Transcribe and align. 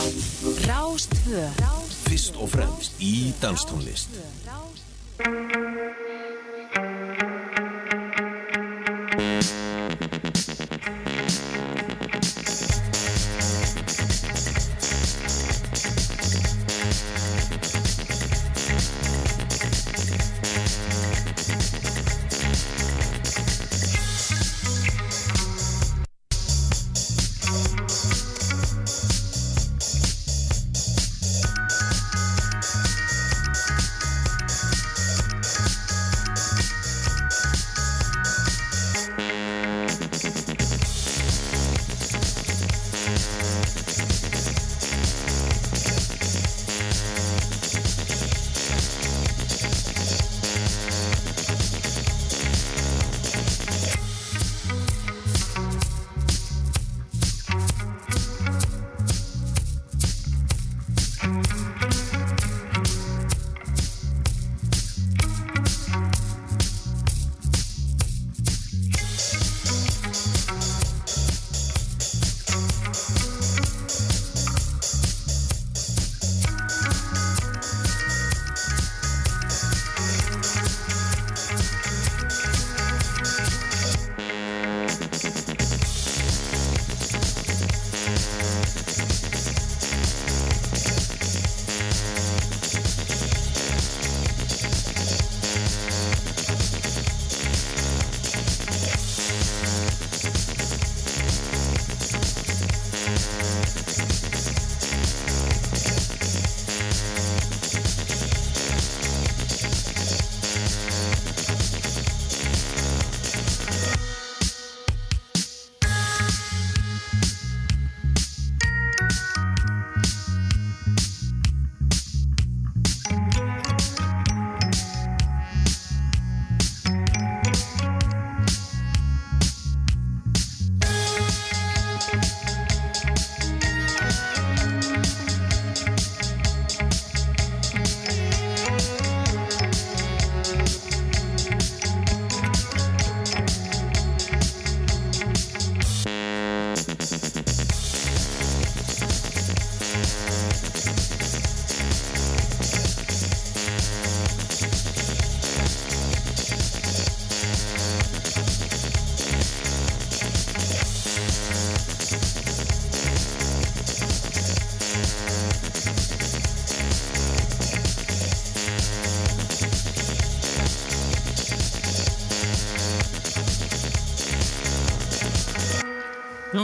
Rástvö 0.00 1.42
Fyrst 2.08 2.36
og 2.40 2.48
fremst 2.54 2.96
í 3.04 3.34
danstónlist 3.42 4.16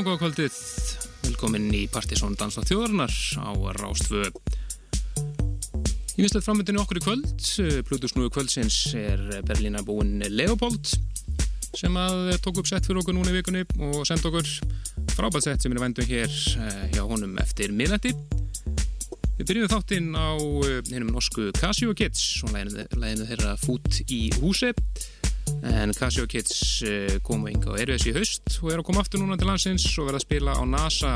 Já, 0.06 0.12
góða 0.12 0.21
kvöldið, 0.21 0.56
velkomin 1.25 1.65
í 1.75 1.81
Partisón 1.91 2.37
Dansa 2.39 2.62
þjóðarnar 2.62 3.11
á 3.43 3.50
Rástfö. 3.75 4.28
Í 6.15 6.21
vinslega 6.21 6.44
framöndinu 6.47 6.78
okkur 6.78 7.00
í 7.00 7.03
kvöld, 7.03 7.47
Plutusnúi 7.89 8.31
kvöldsins 8.31 8.77
er 8.94 9.19
Berlína 9.49 9.83
búinn 9.83 10.22
Leopold 10.31 10.93
sem 11.75 11.99
að 11.99 12.37
tók 12.44 12.62
upp 12.62 12.71
sett 12.71 12.87
fyrir 12.87 13.00
okkur 13.00 13.17
núna 13.19 13.34
í 13.34 13.41
vikunni 13.41 13.65
og 13.83 14.06
senda 14.06 14.31
okkur 14.31 14.47
frábært 15.17 15.49
sett 15.49 15.67
sem 15.67 15.75
er 15.75 15.83
vendum 15.83 16.06
hér 16.06 16.31
eh, 16.31 16.87
hjá 16.94 17.03
honum 17.03 17.34
eftir 17.43 17.75
miðnætti. 17.75 18.15
Við 19.41 19.43
byrjum 19.43 19.73
þáttinn 19.75 20.15
á 20.15 20.38
eh, 20.38 20.78
hennum 20.93 21.11
norsku 21.17 21.50
Casio 21.59 21.99
Kids 21.99 22.44
og 22.47 22.55
læginu 22.55 23.27
þeirra 23.27 23.59
fút 23.59 24.05
í 24.06 24.28
húsi 24.38 24.71
en 25.67 25.91
Casio 25.99 26.31
Kids 26.31 26.87
eh, 26.87 27.19
komu 27.27 27.50
yngi 27.50 27.75
á 27.75 27.83
Erfis 27.83 28.06
í 28.06 28.15
haust 28.15 28.45
og 28.62 28.72
er 28.72 28.81
að 28.81 28.87
koma 28.89 29.03
aftur 29.03 29.21
núna 29.21 29.37
til 29.39 29.49
landsins 29.49 29.84
og 30.00 30.09
verða 30.09 30.21
að 30.21 30.25
spila 30.25 30.55
á 30.56 30.62
NASA 30.69 31.12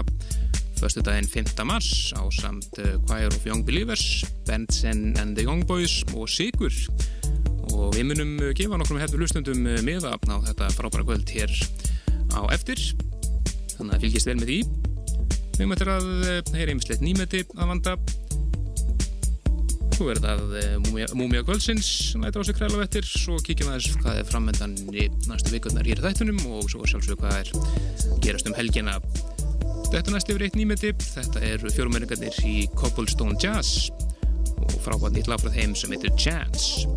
förstu 0.80 1.02
daginn 1.04 1.28
5. 1.28 1.52
mars 1.68 2.10
á 2.16 2.24
samt 2.32 2.78
eh, 2.80 2.96
Choir 3.08 3.28
of 3.28 3.46
Young 3.46 3.64
Believers 3.64 4.24
Benson 4.48 5.14
and 5.20 5.36
the 5.36 5.44
Young 5.44 5.64
Boys 5.68 6.00
og 6.16 6.28
Sigur. 6.28 6.72
Og 7.70 7.94
við 7.94 8.08
munum 8.10 8.32
gefa 8.56 8.80
nokkrum 8.80 9.00
hefðu 9.02 9.20
hlustundum 9.20 9.60
miðafn 9.86 10.32
á 10.32 10.36
þetta 10.48 10.70
frábæra 10.76 11.04
kvöld 11.06 11.32
hér 11.32 11.52
á 12.32 12.40
eftir. 12.54 12.80
Þannig 13.76 13.94
að 13.94 14.06
fylgjast 14.06 14.30
vel 14.30 14.38
með 14.40 14.52
því. 14.52 14.58
Við 15.60 15.70
möttum 15.70 15.92
að 15.92 16.10
heyra 16.56 16.72
einmislegt 16.72 17.04
nýmeti 17.04 17.44
að 17.56 17.72
vanda 17.74 17.96
Svo 20.00 20.06
verður 20.08 20.24
það 20.24 20.76
Múmia, 20.86 21.06
Múmia 21.12 21.40
Kvöldsins 21.44 21.88
nættur 22.16 22.40
á 22.40 22.44
sig 22.48 22.56
kræla 22.56 22.78
vettir 22.80 23.04
svo 23.04 23.34
kíkjum 23.44 23.68
aðeins 23.68 23.98
hvað 24.00 24.20
er 24.22 24.28
framöndan 24.30 24.72
í 24.96 25.04
næstu 25.28 25.52
vikurnar 25.52 25.84
hér 25.84 26.00
þættunum 26.00 26.38
og 26.56 26.70
svo 26.72 26.88
sjálfsög 26.88 27.20
hvað 27.20 27.36
er 27.42 28.16
gerast 28.24 28.48
um 28.48 28.56
helgina. 28.56 28.96
Þetta 29.90 30.14
næst 30.14 30.32
yfir 30.32 30.46
eitt 30.46 30.56
nýmetip 30.56 31.04
þetta 31.04 31.44
eru 31.50 31.74
fjórumeringarnir 31.76 32.40
í 32.48 32.56
Cobblestone 32.80 33.36
Jazz 33.44 33.90
og 34.56 34.78
frábært 34.86 35.18
nýtt 35.18 35.28
lag 35.28 35.44
frá 35.44 35.52
þeim 35.52 35.76
sem 35.76 35.92
heitir 35.92 36.16
Chance 36.16 36.88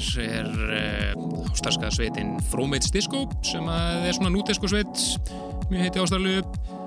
hér 0.00 0.48
er 0.76 1.14
uh, 1.14 1.48
starfskaða 1.58 1.92
sveitin 1.94 2.36
Fromates 2.50 2.92
Disco 2.94 3.26
sem 3.46 3.66
er 3.70 4.12
svona 4.16 4.32
núdisco 4.32 4.70
sveit 4.70 5.04
mjög 5.70 5.84
heiti 5.84 6.02
ástæðalegu 6.02 6.80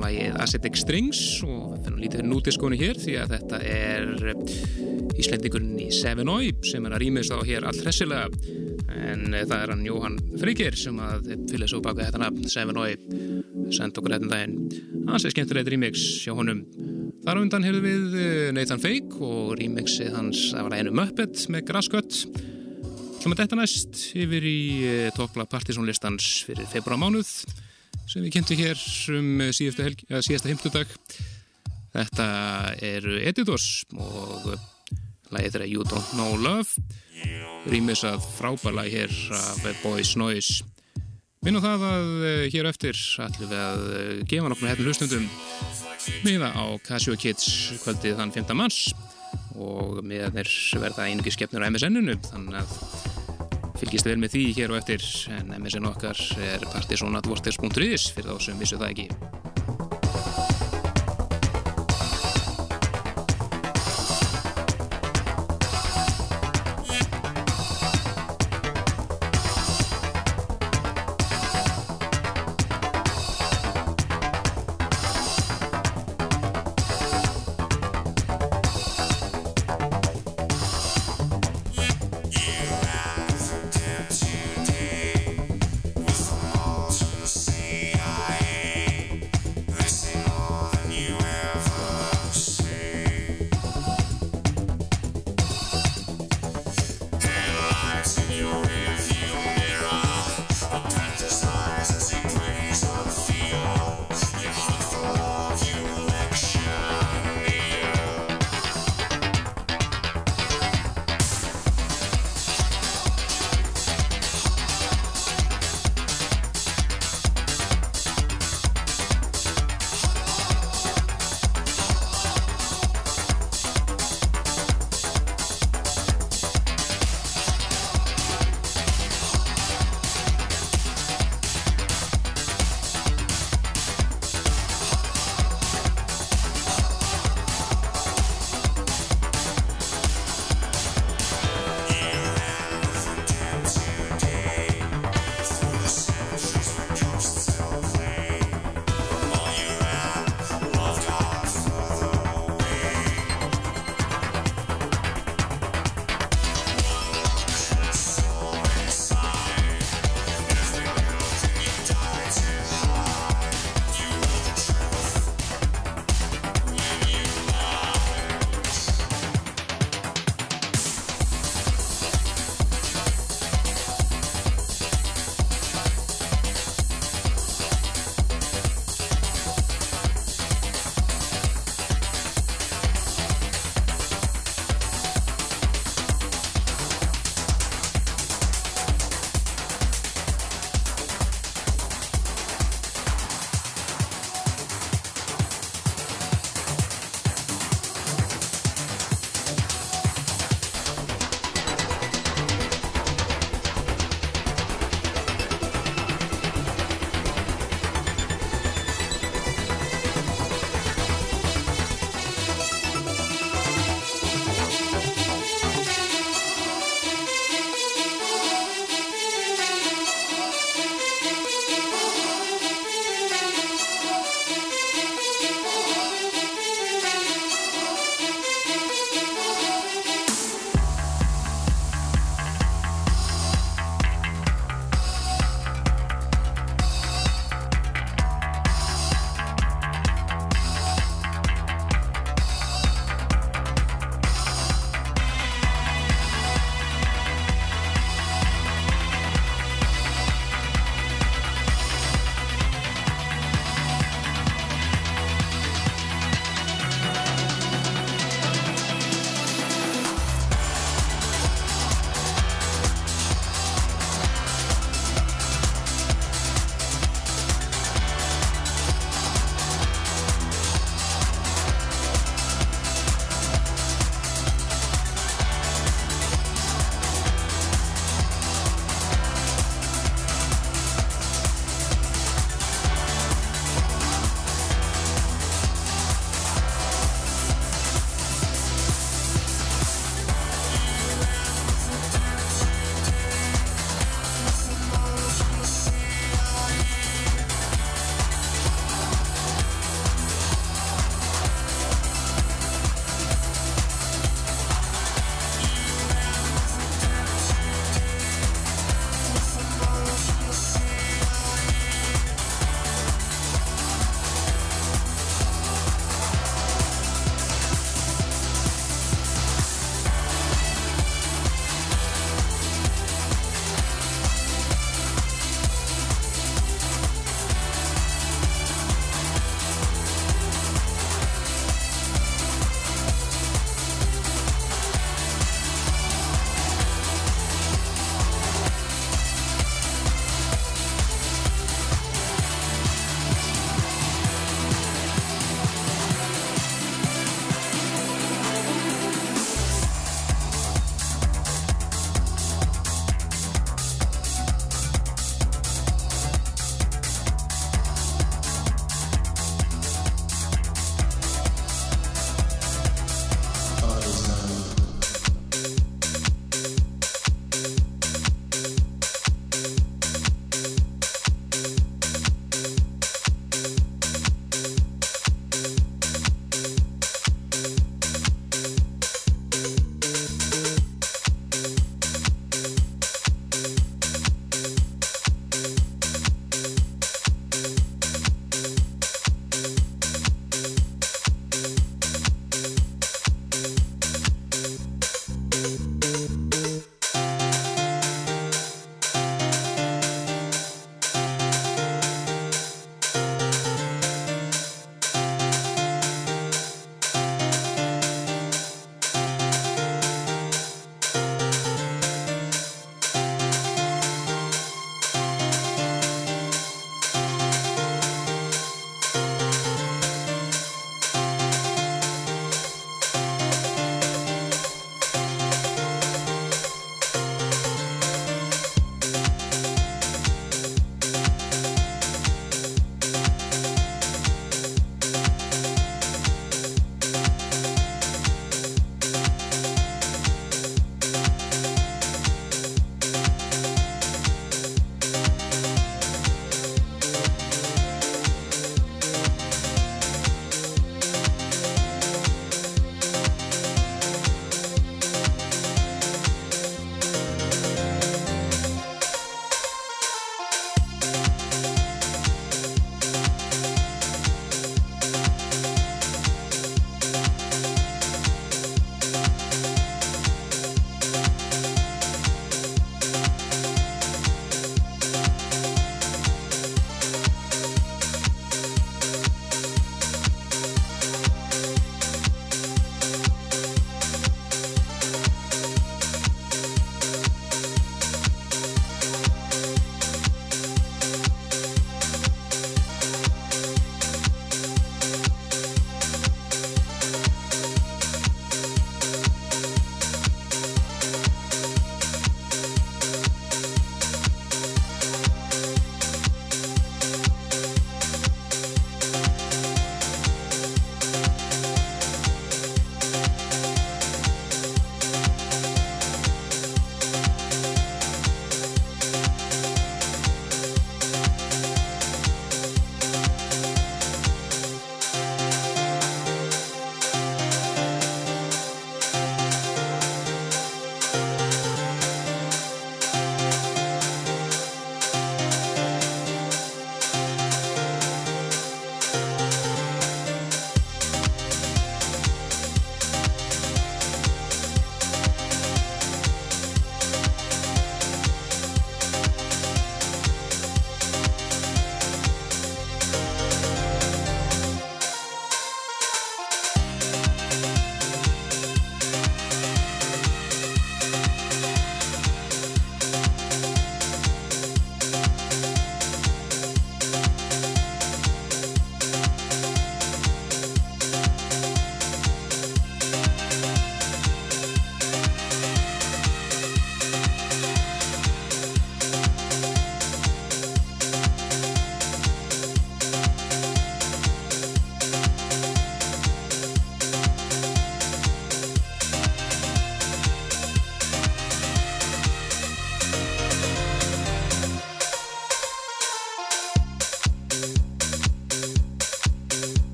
lagið 0.00 0.36
Acidic 0.42 0.78
Strings 0.80 1.20
og 1.46 1.74
við 1.74 1.86
finnum 1.86 2.02
lítið 2.02 2.26
núdiscónu 2.26 2.78
hér 2.80 2.98
því 3.00 3.16
að 3.22 3.34
þetta 3.36 3.60
er 3.70 4.08
uh, 4.32 5.16
Íslendingurinn 5.16 5.78
í 5.80 5.88
Seven 5.94 6.28
Oi 6.28 6.50
sem 6.66 6.84
er 6.84 6.96
að 6.96 7.02
rýmist 7.04 7.32
á 7.32 7.40
hér 7.46 7.64
allt 7.68 7.80
hressilega. 7.84 8.26
En 8.96 9.30
uh, 9.32 9.42
það 9.44 9.56
er 9.58 9.72
hann 9.72 9.86
Jóhann 9.86 10.18
Frigir 10.40 10.76
sem 10.80 11.00
að 11.00 11.32
fylgja 11.50 11.70
svo 11.72 11.82
baka 11.84 12.08
þetta 12.08 12.22
nafn 12.24 12.50
Seven 12.52 12.82
Oi 12.82 12.92
senda 13.74 14.02
okkur 14.02 14.16
þetta 14.16 14.32
daginn. 14.32 15.06
Hans 15.08 15.26
er 15.26 15.34
skemmtilegt 15.34 15.72
remix 15.72 16.04
hjá 16.24 16.36
honum 16.36 16.64
Þar 17.26 17.40
á 17.40 17.42
undan 17.42 17.64
heyrðu 17.66 17.80
við 17.82 18.12
eh, 18.22 18.48
Nathan 18.54 18.78
Fake 18.78 19.16
og 19.18 19.56
remixið 19.58 20.12
hans 20.14 20.42
af 20.54 20.68
læginu 20.70 20.92
Muppet 20.94 21.40
með 21.50 21.64
Grasscut. 21.66 22.18
Svo 23.18 23.32
með 23.32 23.40
þetta 23.40 23.56
næst 23.58 24.02
yfir 24.14 24.44
í 24.46 24.60
eh, 24.86 25.06
toppla 25.16 25.42
partysónlistans 25.50 26.28
fyrir 26.46 26.68
februar 26.70 27.00
mánuð 27.02 27.32
sem 28.06 28.22
við 28.22 28.36
kynntum 28.36 28.60
hér 28.60 28.84
um 29.16 29.42
síðasta, 29.50 29.88
helgi, 29.88 30.06
síðasta 30.22 30.52
heimtudag. 30.52 30.92
Þetta 31.96 32.28
eru 32.92 33.18
Editors 33.18 33.66
og 33.98 34.46
lægið 35.34 35.56
þeirra 35.56 35.68
You 35.72 35.88
Don't 35.90 36.14
Know 36.14 36.38
Love. 36.38 36.86
Rýmisað 37.66 38.22
frábær 38.36 38.78
læg 38.78 38.94
hér 39.00 39.18
af 39.34 39.66
Boys 39.82 40.14
Noise. 40.14 40.62
Minn 41.42 41.58
og 41.58 41.66
það 41.66 41.90
að 41.90 42.14
eh, 42.30 42.46
hér 42.54 42.70
eftir 42.70 43.02
ætlum 43.26 43.50
við 43.50 43.66
að 43.66 43.84
gefa 44.30 44.54
nokkur 44.54 44.70
hérna 44.70 44.86
hlustundum 44.86 45.28
miða 46.26 46.52
á 46.54 46.64
Casio 46.86 47.16
Kids 47.20 47.46
kvöldið 47.82 48.20
þann 48.20 48.34
5. 48.34 48.54
mars 48.58 48.80
og 49.56 50.02
miðanir 50.04 50.50
verða 50.80 51.08
einungi 51.08 51.32
skefnur 51.34 51.64
á 51.64 51.70
MSN-unu 51.70 52.16
þannig 52.28 52.60
að 52.60 52.74
fylgist 53.80 54.08
vel 54.08 54.18
með 54.20 54.36
því 54.36 54.44
hér 54.56 54.72
og 54.72 54.80
eftir 54.80 55.04
en 55.36 55.52
MSN 55.58 55.88
okkar 55.90 56.20
er 56.44 56.64
partysonadvorters.is 56.72 58.10
fyrir 58.16 58.32
þá 58.32 58.48
sem 58.48 58.62
vissu 58.62 58.80
það 58.80 58.92
ekki 58.94 59.55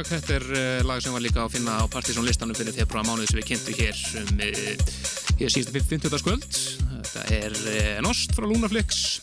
lag, 0.00 0.08
þetta 0.08 0.36
er 0.38 0.44
uh, 0.54 0.86
lag 0.88 1.00
sem 1.02 1.12
var 1.12 1.22
líka 1.22 1.42
að 1.44 1.56
finna 1.56 1.76
á 1.76 1.84
Partizón 1.90 2.24
listanum 2.24 2.56
fyrir 2.56 2.72
februar 2.76 3.04
mánuð 3.04 3.28
sem 3.28 3.40
við 3.40 3.48
kynntum 3.50 3.76
hér 3.76 3.98
um 4.20 4.42
uh, 4.46 4.70
hér 5.40 5.52
síðan 5.52 5.76
50. 5.76 6.16
skvöld 6.22 6.46
þetta 6.48 7.24
er 7.36 7.56
uh, 7.58 7.98
Nost 8.06 8.32
frá 8.36 8.46
Lunaflix. 8.48 9.20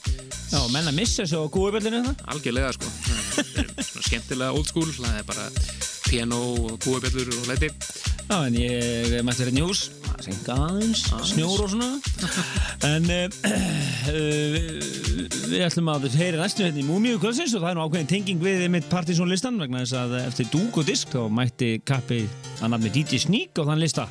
Já, 0.51 0.59
menna 0.71 0.93
missa 0.95 1.23
þessu 1.23 1.41
á 1.41 1.45
gúabellinu 1.51 2.03
það? 2.05 2.21
Algjörlega 2.33 2.73
sko. 2.77 2.91
Þetta 3.37 3.63
er 3.63 3.87
svona 3.89 4.07
skemmtilega 4.09 4.57
old 4.59 4.69
school 4.69 4.91
það 4.93 5.17
er 5.17 5.27
bara 5.27 5.49
piano 6.07 6.43
og 6.53 6.77
gúabellur 6.85 7.33
og 7.41 7.49
leiti 7.49 7.71
Já, 8.27 8.37
en 8.43 8.59
ég 8.59 9.17
mætti 9.25 9.47
hérna 9.47 9.63
í 9.63 9.65
hús 9.65 9.87
senka 10.23 10.55
aðeins, 10.57 11.05
snjór 11.29 11.61
og 11.63 11.69
svona. 11.71 11.89
En 12.87 13.05
við 15.51 15.63
ætlum 15.65 15.89
að 15.91 16.05
heyra 16.17 16.41
næstu 16.41 16.63
hérna 16.65 16.81
í 16.81 16.85
Múmiu 16.87 17.19
kvöldsins 17.21 17.53
og 17.55 17.63
það 17.63 17.69
er 17.69 17.77
nú 17.77 17.83
ákveðin 17.85 18.09
tenging 18.11 18.41
við 18.43 18.63
mitt 18.73 18.87
Partizón 18.91 19.29
listan 19.31 19.59
vegna 19.61 19.83
þess 19.83 19.95
að 19.99 20.15
eftir 20.21 20.49
dúk 20.53 20.79
og 20.81 20.87
disk 20.87 21.13
þá 21.13 21.27
mætti 21.31 21.69
kappi 21.87 22.23
að 22.59 22.73
nafni 22.73 22.91
DJ 22.95 23.21
Sneak 23.23 23.61
á 23.61 23.63
þann 23.69 23.83
lista. 23.83 24.07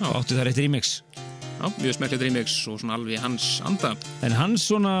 Og 0.00 0.20
átti 0.20 0.36
það 0.38 0.46
rétt 0.48 0.60
remix 0.62 0.92
Já, 1.60 1.68
mjög 1.76 1.96
smerklið 1.98 2.22
remix 2.24 2.54
og 2.72 2.78
svona 2.80 2.94
alveg 2.96 3.20
hans 3.20 3.46
anda. 3.68 3.90
En 4.24 4.32
hans 4.32 4.64
svona 4.70 4.92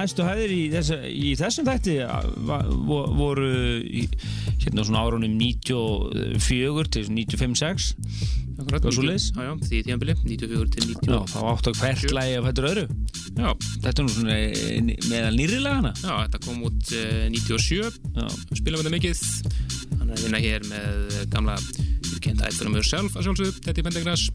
hæstu 0.00 0.24
hæðir 0.26 0.50
í, 0.50 0.62
þess, 0.72 0.96
í 1.06 1.34
þessum 1.38 1.68
þætti 1.68 1.98
voru 3.20 3.50
hérna 4.64 4.86
svona 4.86 5.04
árunum 5.06 5.36
94 5.38 6.90
til 6.96 7.06
95-6 7.06 7.92
Akkurat, 8.62 8.84
90, 8.84 9.30
já, 9.32 9.42
já, 9.46 9.52
því 9.64 9.78
tíanbili 9.86 10.14
94 10.22 10.74
til 10.74 10.88
90 10.90 11.08
Já, 11.08 11.22
þá 11.32 11.38
áttu 11.52 11.72
hvert 11.78 12.12
lægi 12.18 12.34
af 12.36 12.48
þetta 12.48 12.66
öðru. 12.68 12.84
Já. 13.32 13.48
Þetta 13.86 13.94
er 13.94 14.04
nú 14.06 14.12
svona 14.12 14.36
meðal 15.08 15.38
nýri 15.38 15.62
lagana 15.62 15.94
Já, 16.02 16.12
þetta 16.26 16.42
kom 16.44 16.66
út 16.68 16.92
uh, 16.98 17.24
97 17.32 18.58
Spilum 18.58 18.76
við 18.76 18.82
þetta 18.82 18.94
mikið. 18.98 19.24
Hann 19.96 20.10
er 20.10 20.14
að 20.18 20.26
vinna 20.26 20.42
hér 20.44 20.68
með 20.68 21.18
gamla 21.32 21.56
Can't 22.22 22.42
Hide 22.42 22.56
From 22.56 22.76
Yourself 22.78 23.16
að 23.18 23.28
sjálfsögðu, 23.28 23.62
er 23.66 23.86
Pendergrass 23.86 24.28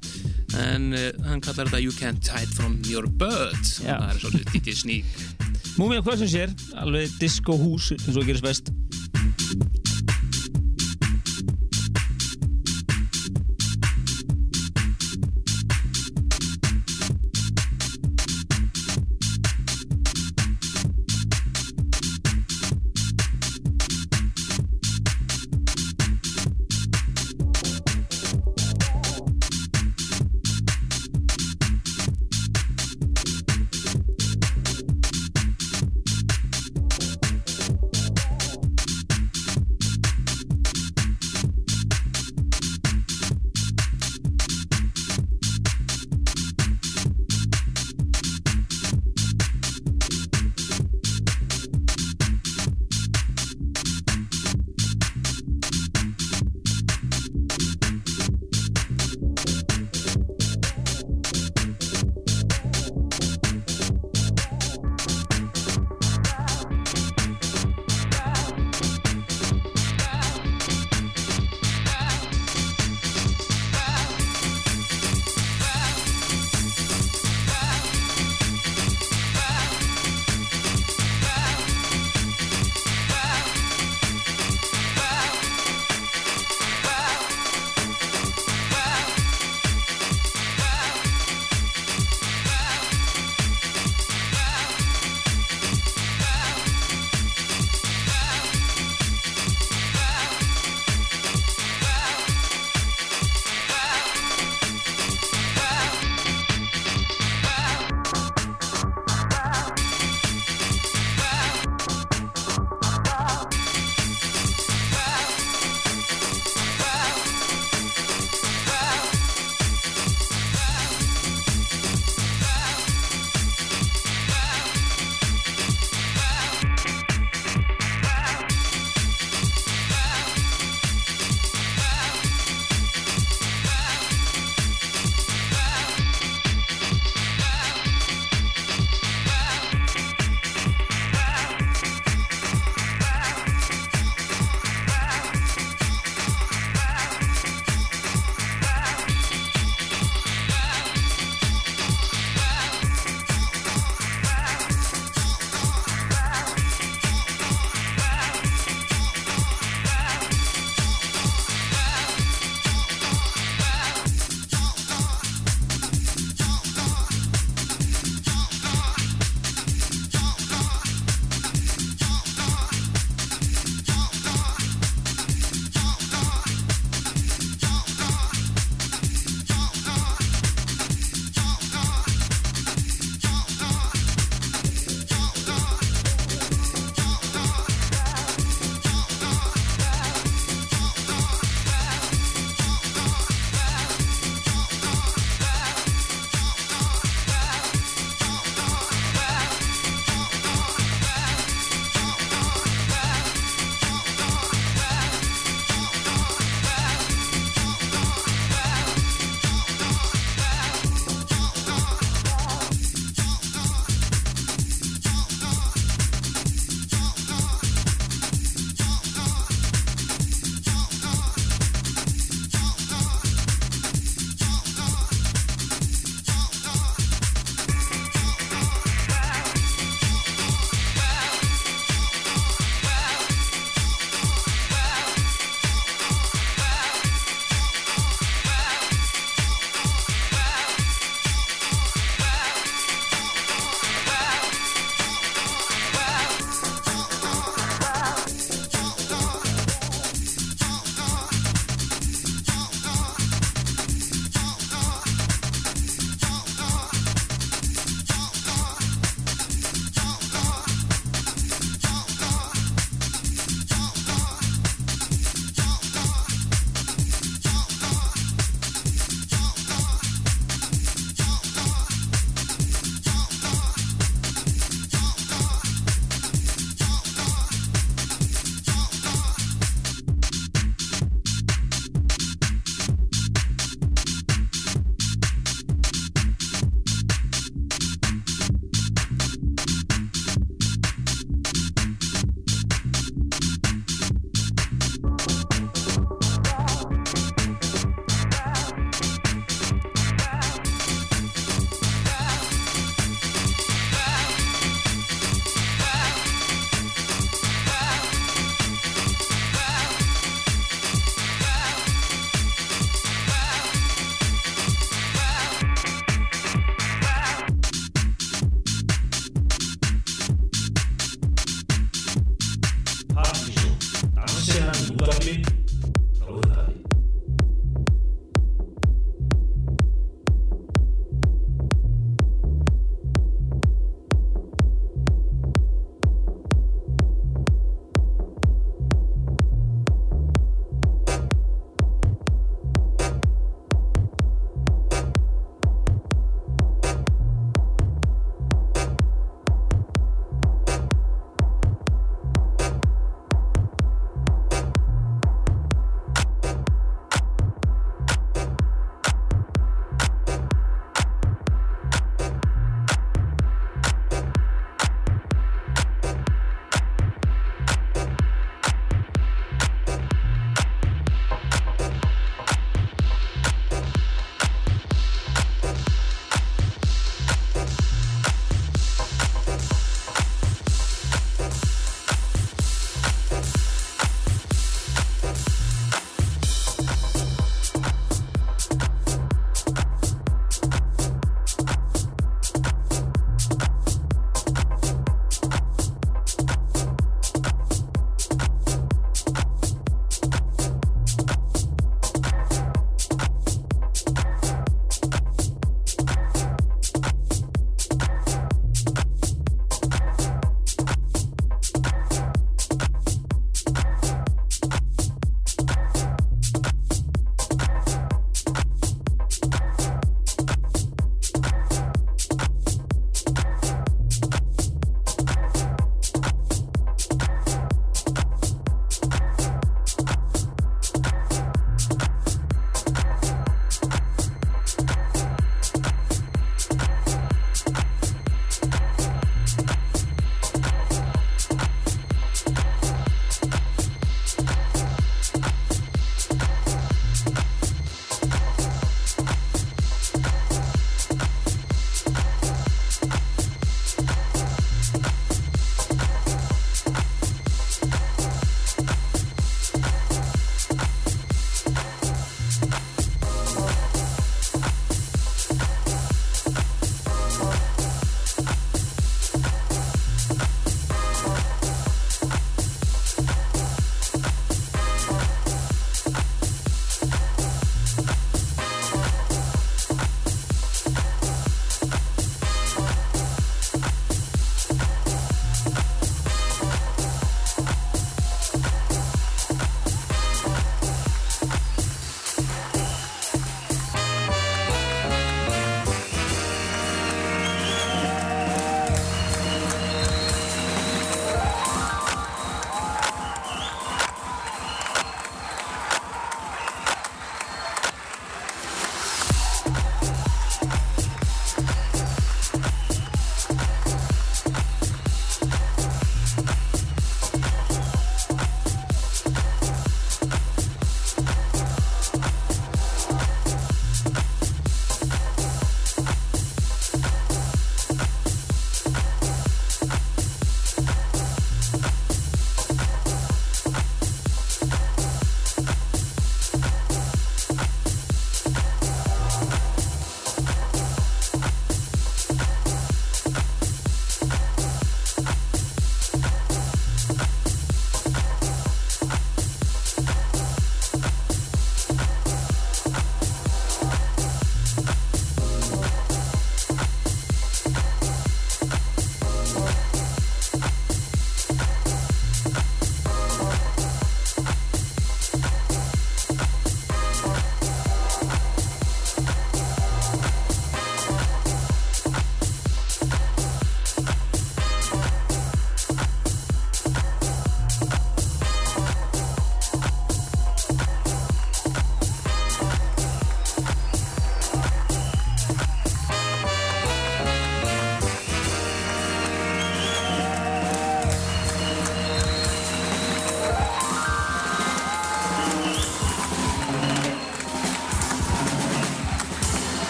en 0.64 0.92
uh, 0.98 1.10
hann 1.28 1.44
kallar 1.44 1.70
þetta 1.70 1.82
You 1.84 1.96
Can't 1.96 2.32
Hide 2.34 2.54
From 2.58 2.78
Your 2.90 3.08
Bird 3.08 3.64
það 3.80 4.10
er 4.10 4.22
svolítið 4.24 4.54
DJ 4.58 4.78
Sneak. 4.82 5.18
Múmið 5.78 6.04
hvað 6.08 6.24
sem 6.24 6.32
sér, 6.34 6.54
alveg 6.82 7.16
disco 7.22 7.56
hús 7.60 7.92
eins 7.96 8.16
og 8.18 8.26
gerist 8.28 8.46
best 8.46 8.72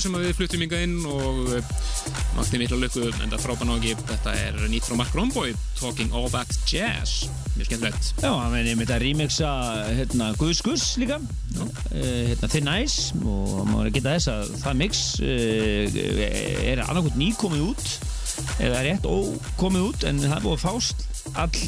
maður 0.00 0.24
sem 0.24 0.30
við 0.30 0.36
fluttum 0.38 0.62
yngar 0.64 0.82
inn 0.84 1.00
og 1.10 1.48
makti 2.36 2.58
mikla 2.60 2.78
lukku 2.80 3.02
en 3.10 3.32
það 3.32 3.42
frábæð 3.42 3.68
nági 3.68 3.90
þetta 4.08 4.32
er 4.46 4.54
nýtt 4.72 4.86
frá 4.88 4.96
Mark 4.96 5.16
Romboy 5.16 5.52
Talking 5.76 6.14
All 6.16 6.30
That 6.32 6.54
Jazz. 6.68 7.26
Mjög 7.58 7.68
skemmtilegt. 7.68 8.08
Já, 8.22 8.30
hann 8.30 8.54
veginn 8.54 8.78
með 8.78 8.86
þetta 8.86 8.98
remixa 9.02 9.50
hérna, 9.98 10.30
Guðs 10.40 10.62
Guðs 10.64 10.86
líka. 11.02 11.18
Uh, 11.58 12.30
hérna, 12.30 12.48
Thin 12.48 12.70
Ice 12.78 13.20
og 13.20 13.68
maður 13.68 13.92
geta 13.98 14.14
þess 14.16 14.32
að 14.32 14.56
það 14.62 14.80
mix 14.80 15.02
uh, 15.20 16.00
er 16.72 16.84
annarkot 16.86 17.20
nýkomið 17.20 17.68
út 17.68 17.92
eða 18.64 18.84
rétt 18.86 19.10
ókomið 19.10 19.88
út 19.90 20.08
en 20.08 20.24
það 20.24 20.46
búið 20.46 20.56
að 20.56 20.64
fást 20.64 21.06
all 21.36 21.64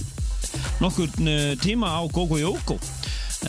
nokkur 0.80 1.12
tíma 1.60 1.92
á 1.92 2.00
Gogo 2.08 2.40
Jóko 2.40 2.80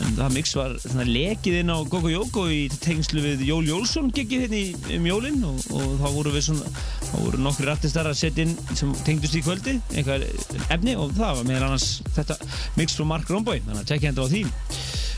en 0.00 0.16
það 0.16 0.34
mix 0.34 0.54
var 0.56 0.74
lekið 1.06 1.60
inn 1.60 1.72
á 1.72 1.78
Gogo 1.90 2.10
Jóko 2.10 2.46
í 2.50 2.64
tengslu 2.82 3.22
við 3.24 3.44
Jól 3.46 3.62
Jólsson 3.68 4.10
geggið 4.14 4.46
hérna 4.46 4.98
um 4.98 5.08
jólinn 5.08 5.46
og, 5.46 5.60
og 5.76 5.94
þá 6.00 6.06
voru 6.16 6.34
við 6.34 6.46
svona 6.48 6.72
þá 7.14 7.14
voru 7.20 7.42
nokkri 7.44 7.70
artistar 7.70 8.10
að 8.10 8.18
setja 8.18 8.46
inn 8.46 8.54
sem 8.74 8.92
tengdust 9.06 9.38
í 9.38 9.42
kvöldi, 9.44 9.78
einhver 9.94 10.26
efni 10.74 10.96
og 10.98 11.14
það 11.16 11.40
var 11.40 11.48
meðal 11.48 11.68
annars 11.70 11.88
þetta 12.16 12.38
mix 12.78 12.98
frá 12.98 13.08
Mark 13.14 13.30
Romboy, 13.30 13.62
þannig 13.64 13.84
að 13.84 13.90
tekja 13.92 14.10
hendur 14.10 14.26
á 14.26 14.32
því. 14.32 14.44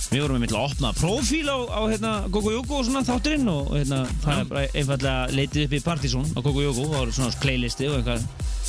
Við 0.06 0.22
vorum 0.22 0.38
með 0.38 0.52
að 0.54 0.64
opna 0.68 0.92
profíl 0.94 1.48
á, 1.50 1.58
á 1.66 1.80
hérna, 1.90 2.10
Gogo 2.30 2.52
Jóko 2.54 2.78
og 2.78 2.84
svona 2.86 3.02
þátturinn 3.06 3.48
og 3.50 3.72
hérna, 3.74 4.04
það 4.22 4.42
er 4.42 4.50
bara 4.52 4.66
einfallega 4.70 5.32
leitið 5.34 5.64
upp 5.66 5.74
í 5.74 5.82
Partizón 5.82 6.28
á 6.30 6.38
Gogo 6.38 6.62
Jóko, 6.62 6.84
það 6.92 7.00
voru 7.00 7.16
svona 7.16 7.40
playlisti 7.42 7.88
og 7.90 7.98
einhver 7.98 8.22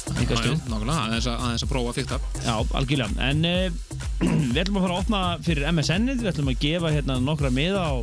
aðeins 0.07 1.27
að, 1.29 1.43
að 1.49 1.65
prófa 1.69 1.91
að 1.91 1.97
fyrta 1.99 2.19
Já, 2.43 2.53
algjörlega, 2.79 3.27
en 3.27 3.47
uh, 3.47 3.67
við 4.53 4.61
ætlum 4.63 4.79
að 4.79 4.85
fara 4.87 4.95
að 4.95 5.01
opna 5.03 5.21
fyrir 5.45 5.69
MSN-ið, 5.71 6.23
við 6.23 6.31
ætlum 6.31 6.51
að 6.51 6.59
gefa 6.63 6.93
hérna 6.95 7.19
nokkra 7.23 7.53
miða 7.53 7.83
á 7.83 7.95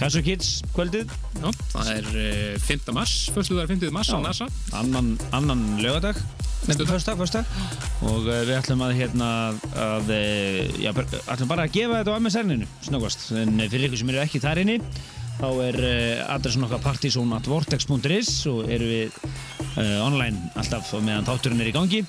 Casio 0.00 0.22
Kids 0.24 0.62
kvöldið. 0.72 1.10
Já, 1.40 1.48
það 1.74 1.90
er 1.92 2.06
uh, 2.10 2.68
5. 2.68 2.92
mars, 2.96 3.16
fyrstu 3.34 3.56
það 3.58 3.64
er 3.66 3.72
5. 3.74 3.88
mars 3.92 4.12
á 4.12 4.18
NASA. 4.22 4.48
Annan, 4.78 5.10
annan 5.36 5.64
lögadag, 5.82 6.20
fyrsta, 6.64 7.16
fyrsta. 7.18 7.44
Og 8.08 8.24
uh, 8.24 8.40
við 8.48 8.54
ætlum 8.56 8.84
að 8.86 8.96
hérna, 9.00 9.30
að, 9.76 10.12
já, 10.80 10.92
ætlum 10.94 11.50
bara 11.50 11.68
að 11.68 11.76
gefa 11.76 12.00
þetta 12.00 12.16
á 12.16 12.20
MSN-inu, 12.20 12.70
snöggvast. 12.88 13.26
En 13.42 13.56
fyrir 13.66 13.90
ykkur 13.90 14.00
sem 14.00 14.14
eru 14.14 14.22
ekki 14.24 14.42
þar 14.42 14.62
inni, 14.64 14.78
þá 15.40 15.48
er 15.64 15.78
adressun 16.28 16.66
okkar 16.66 16.82
partysón.vortex.is 16.84 18.32
og 18.50 18.68
eru 18.68 18.90
við 18.90 19.18
online 20.04 20.50
alltaf 20.60 20.92
meðan 21.00 21.28
þátturinn 21.28 21.62
er 21.64 21.70
í 21.70 21.74
gangi 21.74 22.02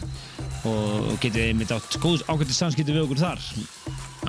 og 0.68 1.16
getið 1.22 1.48
einmitt 1.50 1.72
átt 1.74 1.98
góð 2.02 2.26
ákveðið 2.28 2.58
samskipti 2.58 2.94
við 2.94 3.06
okkur 3.06 3.22
þar. 3.22 3.46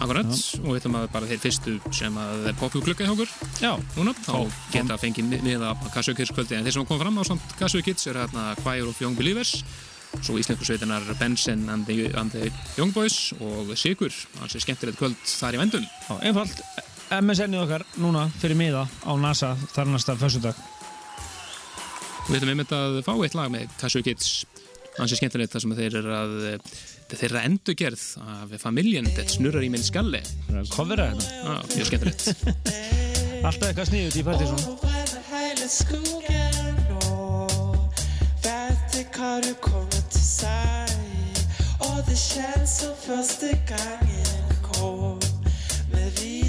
Akkurat, 0.02 0.30
og 0.62 0.68
við 0.70 0.78
ætlum 0.78 0.94
að 0.96 1.08
bara 1.12 1.28
þeir 1.28 1.40
fyrstu 1.42 1.74
sem 1.92 2.14
að 2.16 2.46
poppu 2.60 2.80
klukka 2.80 3.04
hjá 3.04 3.12
okkur 3.12 3.32
Já. 3.60 3.72
núna, 3.98 4.14
þá 4.24 4.38
geta 4.72 4.94
að 4.96 5.02
fengið 5.02 5.34
miða 5.44 5.74
á 5.76 5.84
Casio 5.92 6.14
Kids 6.16 6.32
kvöldi, 6.32 6.56
en 6.56 6.64
þeir 6.64 6.78
sem 6.78 6.86
kom 6.88 7.00
fram 7.02 7.20
á 7.20 7.22
samt 7.28 7.56
Casio 7.58 7.84
Kids 7.84 8.08
er 8.08 8.22
hérna 8.22 8.54
Choir 8.62 8.88
of 8.88 9.02
Young 9.04 9.18
Believers 9.18 9.58
svo 10.20 10.38
íslensku 10.40 10.64
sveitinar 10.64 11.04
Benson 11.20 11.68
and 11.72 11.84
the, 11.88 12.08
and 12.16 12.32
the 12.32 12.48
Young 12.78 12.92
Boys 12.96 13.34
og 13.40 13.74
Sigur, 13.76 14.12
hans 14.40 14.56
er 14.56 14.64
skemmtilegt 14.64 15.00
kvöld 15.00 15.20
þar 15.28 15.60
í 15.60 15.60
vendun 15.60 15.84
Já, 15.84 16.16
einfalt, 16.24 16.64
MSN-ið 17.12 17.60
okkar 17.60 17.82
núna 18.00 18.22
fyrir 18.40 18.56
miða 18.56 18.86
á 19.04 19.12
NASA 19.20 19.52
þar 19.74 19.90
næsta 19.92 20.14
fyrstudag 20.16 20.56
Við 22.28 22.38
ætlum 22.38 22.52
einmitt 22.54 22.72
að 22.72 23.00
fá 23.04 23.12
eitt 23.18 23.34
lag 23.34 23.50
með 23.52 23.72
Casio 23.80 24.00
Kids. 24.06 24.46
Hans 24.94 25.12
er 25.12 25.18
skemmtilegt 25.18 25.52
þar 25.52 25.64
sem 25.64 25.74
þeir 25.76 25.96
eru 26.00 26.12
að 26.14 26.34
þeir 27.10 27.24
eru 27.28 27.38
að 27.40 27.46
endurgerð 27.48 28.04
af 28.22 28.54
familjen 28.62 29.08
þetta 29.10 29.34
snurrar 29.34 29.66
í 29.66 29.70
minn 29.72 29.84
skalli 29.84 30.20
Kofira 30.72 31.10
þetta 31.12 31.52
ah, 31.52 31.60
Mjög 31.74 31.90
skemmtilegt. 31.90 32.22
Alltaf 33.48 33.68
eitthvað 33.68 33.90
sniðut 33.90 34.16
í 34.16 34.24
Partíson 34.28 34.60
Har 39.22 39.40
du 39.40 39.54
kommit 39.54 40.10
till 40.10 40.20
sig 40.20 40.96
Och 41.78 42.00
det 42.08 42.18
känns 42.18 42.78
som 42.78 42.94
första 43.06 43.46
gången 43.46 44.42
kom 44.72 45.21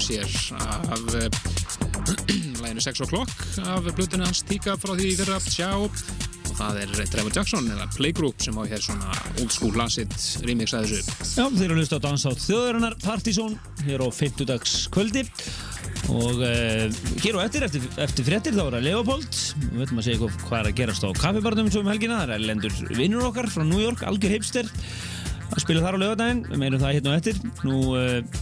rými 0.00 0.24
sér 0.24 0.54
af 0.56 1.00
læginu 2.62 2.80
6 2.80 3.00
o'clock 3.00 3.30
af 3.64 3.84
blötunni 3.94 4.24
hans 4.24 4.42
Tíka 4.42 4.76
frá 4.76 4.94
því 4.96 5.14
þeirra 5.18 5.40
Sjá 5.44 5.70
og 5.76 5.92
það 6.56 6.78
er 6.82 7.10
Trevor 7.10 7.34
Jackson 7.34 7.68
eða 7.72 7.88
Playgroup 7.96 8.40
sem 8.42 8.56
á 8.56 8.62
hér 8.68 8.80
svona 8.84 9.12
old 9.40 9.52
school 9.52 9.76
lassit 9.76 10.12
remix 10.44 10.74
að 10.76 10.90
þessu. 10.90 11.16
Já, 11.36 11.44
þeir 11.56 11.66
eru 11.66 11.76
að 11.76 11.82
hlusta 11.82 12.00
á 12.00 12.04
Dansátt 12.06 12.42
þjóðarinnar 12.44 12.96
Partizón 13.04 13.54
hér 13.86 14.04
á 14.04 14.08
50 14.08 14.48
dags 14.50 14.74
kvöldi 14.92 15.24
og 16.10 16.40
uh, 16.40 16.88
hér 17.22 17.38
og 17.38 17.44
eftir, 17.44 17.64
eftir, 17.68 17.86
eftir 18.00 18.28
fréttir 18.28 18.56
þá 18.56 18.64
er 18.66 18.76
það 18.78 18.86
Leopold. 18.88 19.40
Við 19.70 19.78
veitum 19.84 20.02
að 20.02 20.08
segja 20.08 20.20
hvað, 20.24 20.42
hvað 20.48 20.60
er 20.60 20.70
að 20.72 20.78
gerast 20.80 21.06
á 21.06 21.08
kaffibarnum 21.20 21.72
svo 21.72 21.84
um 21.84 21.92
helgina, 21.92 22.22
það 22.24 22.36
er 22.36 22.46
lendur 22.48 22.78
vinnur 22.96 23.30
okkar 23.30 23.50
frá 23.52 23.64
New 23.64 23.80
York, 23.84 24.04
algjör 24.08 24.36
heipster 24.36 24.68
að 25.50 25.64
spila 25.64 25.82
þar 25.84 25.98
á 25.98 26.02
lögadaginn, 26.04 26.44
við 26.46 26.60
meirum 26.62 26.82
það 26.82 26.96
hérna 26.96 27.12
og 27.12 27.20
eftir. 27.20 27.40
Nú 27.66 27.78
uh, 27.96 28.39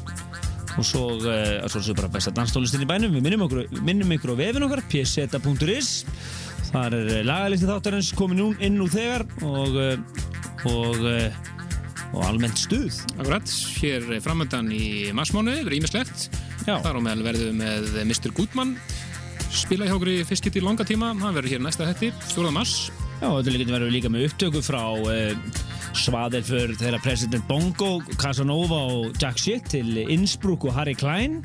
og 0.78 0.86
svo, 0.86 1.04
uh, 1.18 1.66
svo, 1.68 1.94
bara 1.98 2.10
besta 2.12 2.32
danstólistin 2.34 2.84
í 2.84 2.88
bænum. 2.88 3.16
Við 3.18 3.26
minnum, 3.26 3.46
okkur, 3.48 3.66
minnum 3.82 4.14
ykkur 4.16 4.34
á 4.38 4.40
vefin 4.40 4.66
okkar 4.68 4.84
pseta.is 4.88 5.92
þar 6.68 6.96
er 6.98 7.12
lagalisti 7.26 7.68
þáttarins 7.68 8.10
komið 8.16 8.40
nú 8.42 8.48
inn 8.64 8.82
úr 8.84 8.90
þegar 8.92 9.24
og 9.46 9.78
og, 10.66 11.06
og 12.12 12.22
almennt 12.26 12.58
stuð. 12.58 12.98
Akkurat, 13.18 13.52
hér 13.78 14.08
framöndan 14.24 14.70
í 14.74 15.12
massmánu, 15.14 15.54
verið 15.62 15.82
ímislegt 15.82 16.28
þar 16.68 16.98
á 16.98 17.00
meðal 17.00 17.24
verðum 17.24 17.62
við 17.62 17.62
með 17.62 18.00
Mr. 18.04 18.32
Goodman. 18.36 18.76
Spila 19.48 19.88
í 19.88 20.22
fyrst 20.28 20.44
geti 20.44 20.60
í 20.60 20.64
langa 20.64 20.84
tíma. 20.84 21.14
Hann 21.16 21.36
verður 21.36 21.56
hér 21.56 21.64
næsta 21.64 21.88
hætti, 21.88 22.12
4. 22.34 22.52
mars 22.52 22.88
Já, 23.18 23.26
þetta 23.26 23.52
líka 23.56 23.74
verður 23.74 23.90
líka 23.90 24.10
með 24.12 24.28
upptöku 24.28 24.60
frá 24.62 24.82
uh, 24.94 25.32
Svaðelfur 25.98 26.76
þeirra 26.78 27.00
president 27.02 27.44
Bongo, 27.48 27.96
Casanova 28.20 28.78
og 28.92 29.18
Jack 29.18 29.40
Shit 29.42 29.72
til 29.72 29.98
Innsbruck 30.04 30.68
og 30.68 30.76
Harry 30.76 30.94
Klein. 30.94 31.40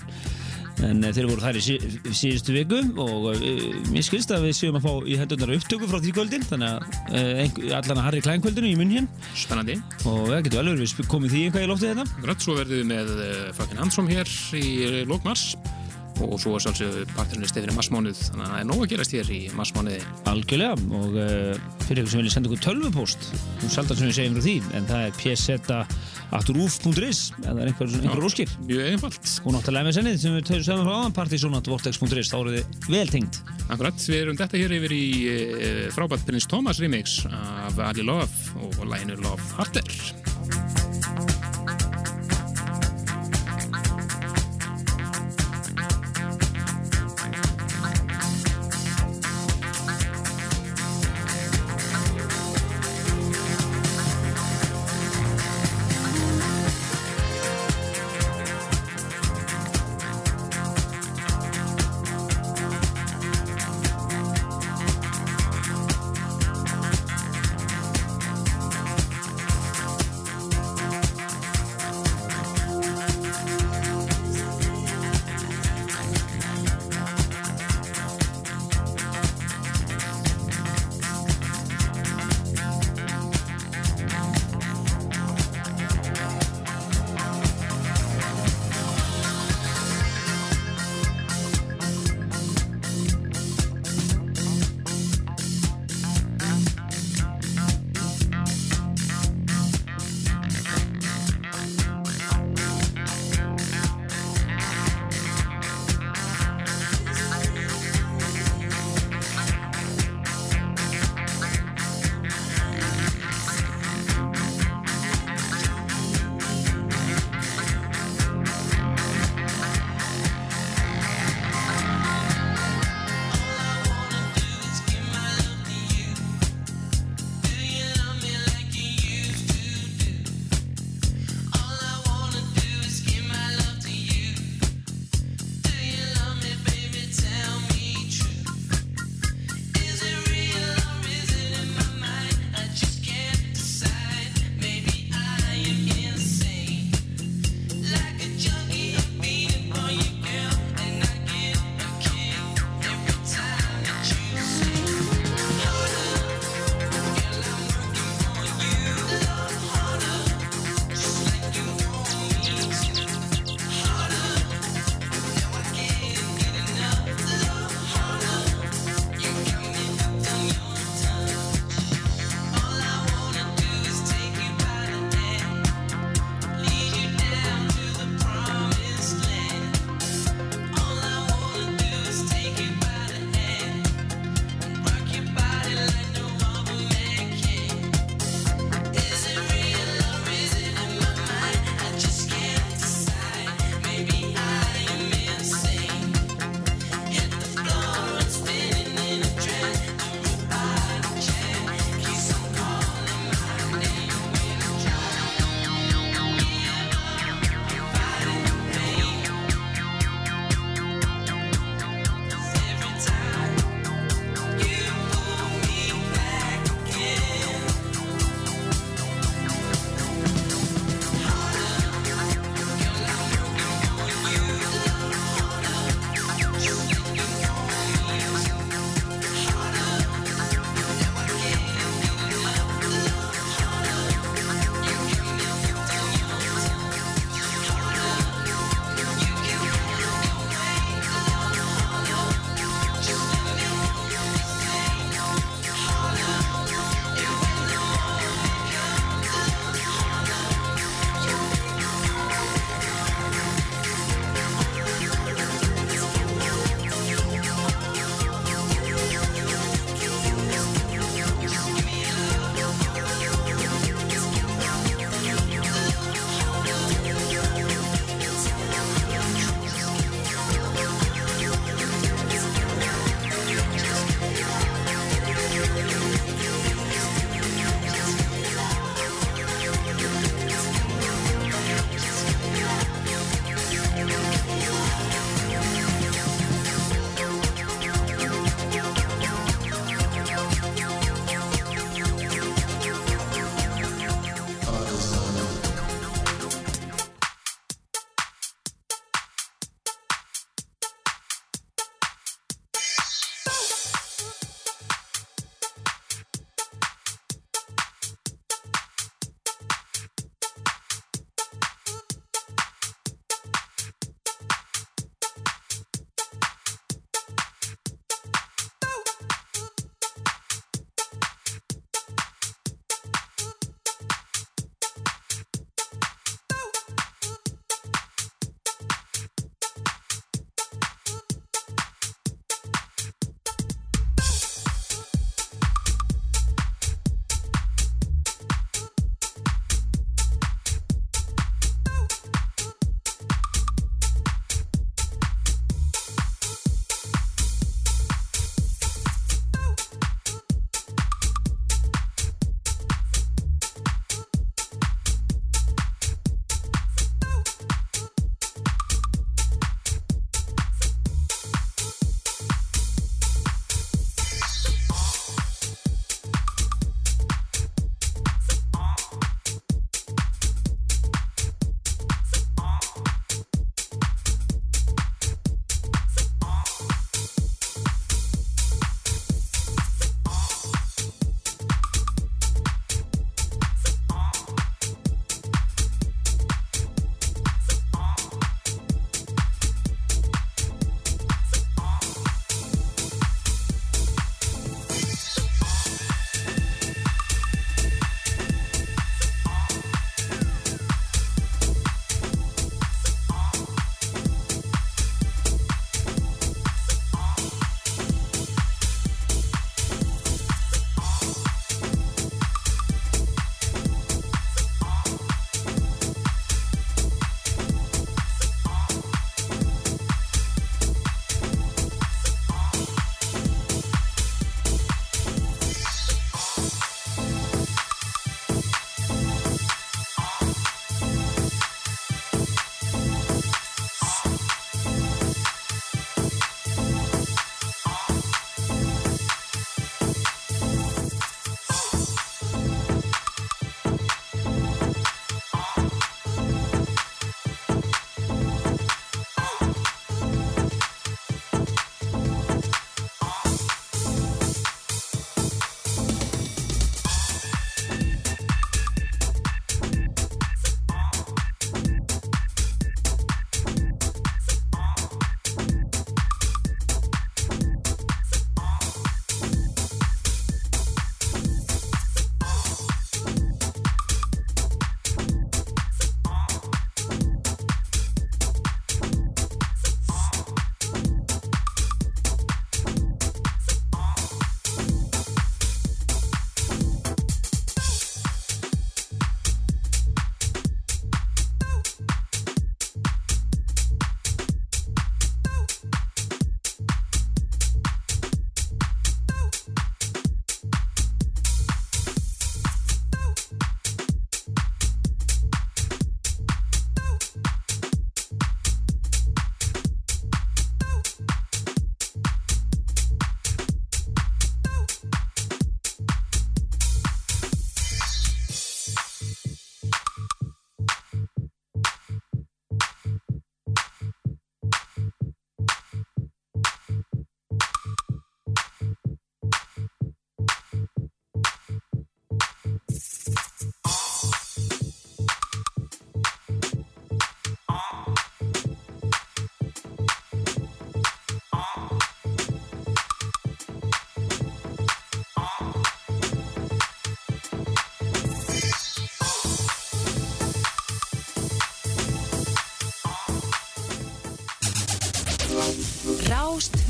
En 0.86 1.02
uh, 1.02 1.10
þeir 1.10 1.32
voru 1.32 1.42
þær 1.42 1.58
í 1.58 1.64
sí, 1.66 1.80
síðustu 2.14 2.54
viku 2.54 2.84
og 3.02 3.32
uh, 3.32 3.44
mér 3.90 4.06
skilst 4.06 4.34
að 4.36 4.48
við 4.52 4.58
séum 4.60 4.78
að 4.78 4.86
fá 4.86 5.10
í 5.10 5.18
hendunar 5.18 5.56
upptöku 5.58 5.90
frá 5.90 5.98
því 5.98 6.14
kvöldin 6.20 6.46
þannig 6.52 6.70
að 6.70 6.88
uh, 7.18 7.78
allan 7.80 8.04
að 8.04 8.06
Harry 8.06 8.24
Klein 8.26 8.46
kvöldinu 8.46 8.70
í 8.70 8.78
munn 8.78 8.94
hér 8.94 9.10
spennandi. 9.34 9.80
Og 10.06 10.28
það 10.30 10.44
getur 10.46 10.62
vel 10.62 10.76
verið 10.76 10.98
við 11.02 11.10
komum 11.10 11.34
því 11.34 11.48
einhvað 11.48 11.66
í 11.66 11.72
loftið 11.74 11.96
þetta 11.96 12.20
Akkurat, 12.20 12.46
svo 12.46 12.60
verðum 12.62 12.84
við 12.84 12.92
með 12.94 13.16
Fakin 13.58 13.82
Hansson 13.82 14.14
hér 14.14 14.38
í 14.62 14.68
lókmars 15.10 15.54
og 16.22 16.38
svo 16.42 16.52
er 16.58 16.64
sjálfsögðu 16.64 17.04
parturinn 17.14 17.50
stefnir 17.50 17.76
massmánuð 17.76 18.20
þannig 18.20 18.46
að 18.46 18.52
það 18.52 18.60
er 18.60 18.68
nóg 18.70 18.80
að 18.84 18.92
gerast 18.94 19.16
hér 19.16 19.28
í 19.34 19.40
massmánuði 19.58 20.02
algjörlega 20.30 20.76
og 21.00 21.12
uh, 21.18 21.24
fyrir 21.88 22.02
ykkur 22.04 22.14
sem 22.14 22.22
vilja 22.22 22.36
senda 22.36 22.52
ykkur 22.52 22.64
tölvupóst 22.68 23.22
og 23.34 23.74
sjaldan 23.74 24.00
sem 24.00 24.10
við 24.10 24.18
segjum 24.20 24.38
frá 24.38 24.44
því 24.46 24.56
en 24.78 24.90
það 24.92 25.02
er 25.08 25.12
pseta.ruf.is 25.20 27.20
eða 27.40 27.50
það 27.50 27.64
er 27.64 27.72
einhver, 27.72 27.88
einhver 28.04 28.30
óskir. 28.30 28.50
Mjög 28.70 28.82
einfalt. 28.92 29.26
Og 29.44 29.58
náttúrulega 29.58 29.90
með 29.90 29.98
sennið 30.00 30.22
sem 30.22 30.38
við 30.38 30.48
töðum 30.52 30.68
saman 30.70 30.88
frá 30.88 30.96
aðan 31.00 31.18
partysonatvortex.is 31.18 32.34
þá 32.34 32.38
eru 32.44 32.56
þið 32.58 32.66
vel 32.94 33.10
tengt 33.14 33.42
Akkurat, 33.72 34.06
við 34.06 34.22
erum 34.22 34.40
þetta 34.40 34.62
hér 34.62 34.78
yfir 34.80 34.98
í 34.98 35.04
uh, 35.34 35.84
frábært 35.96 36.30
Prins 36.30 36.50
Thomas 36.50 36.82
remix 36.84 37.22
af 37.32 37.82
Ali 37.90 38.06
Love 38.06 38.68
og 38.70 38.82
læginu 38.90 39.20
Love 39.24 39.54
Harder 39.58 40.83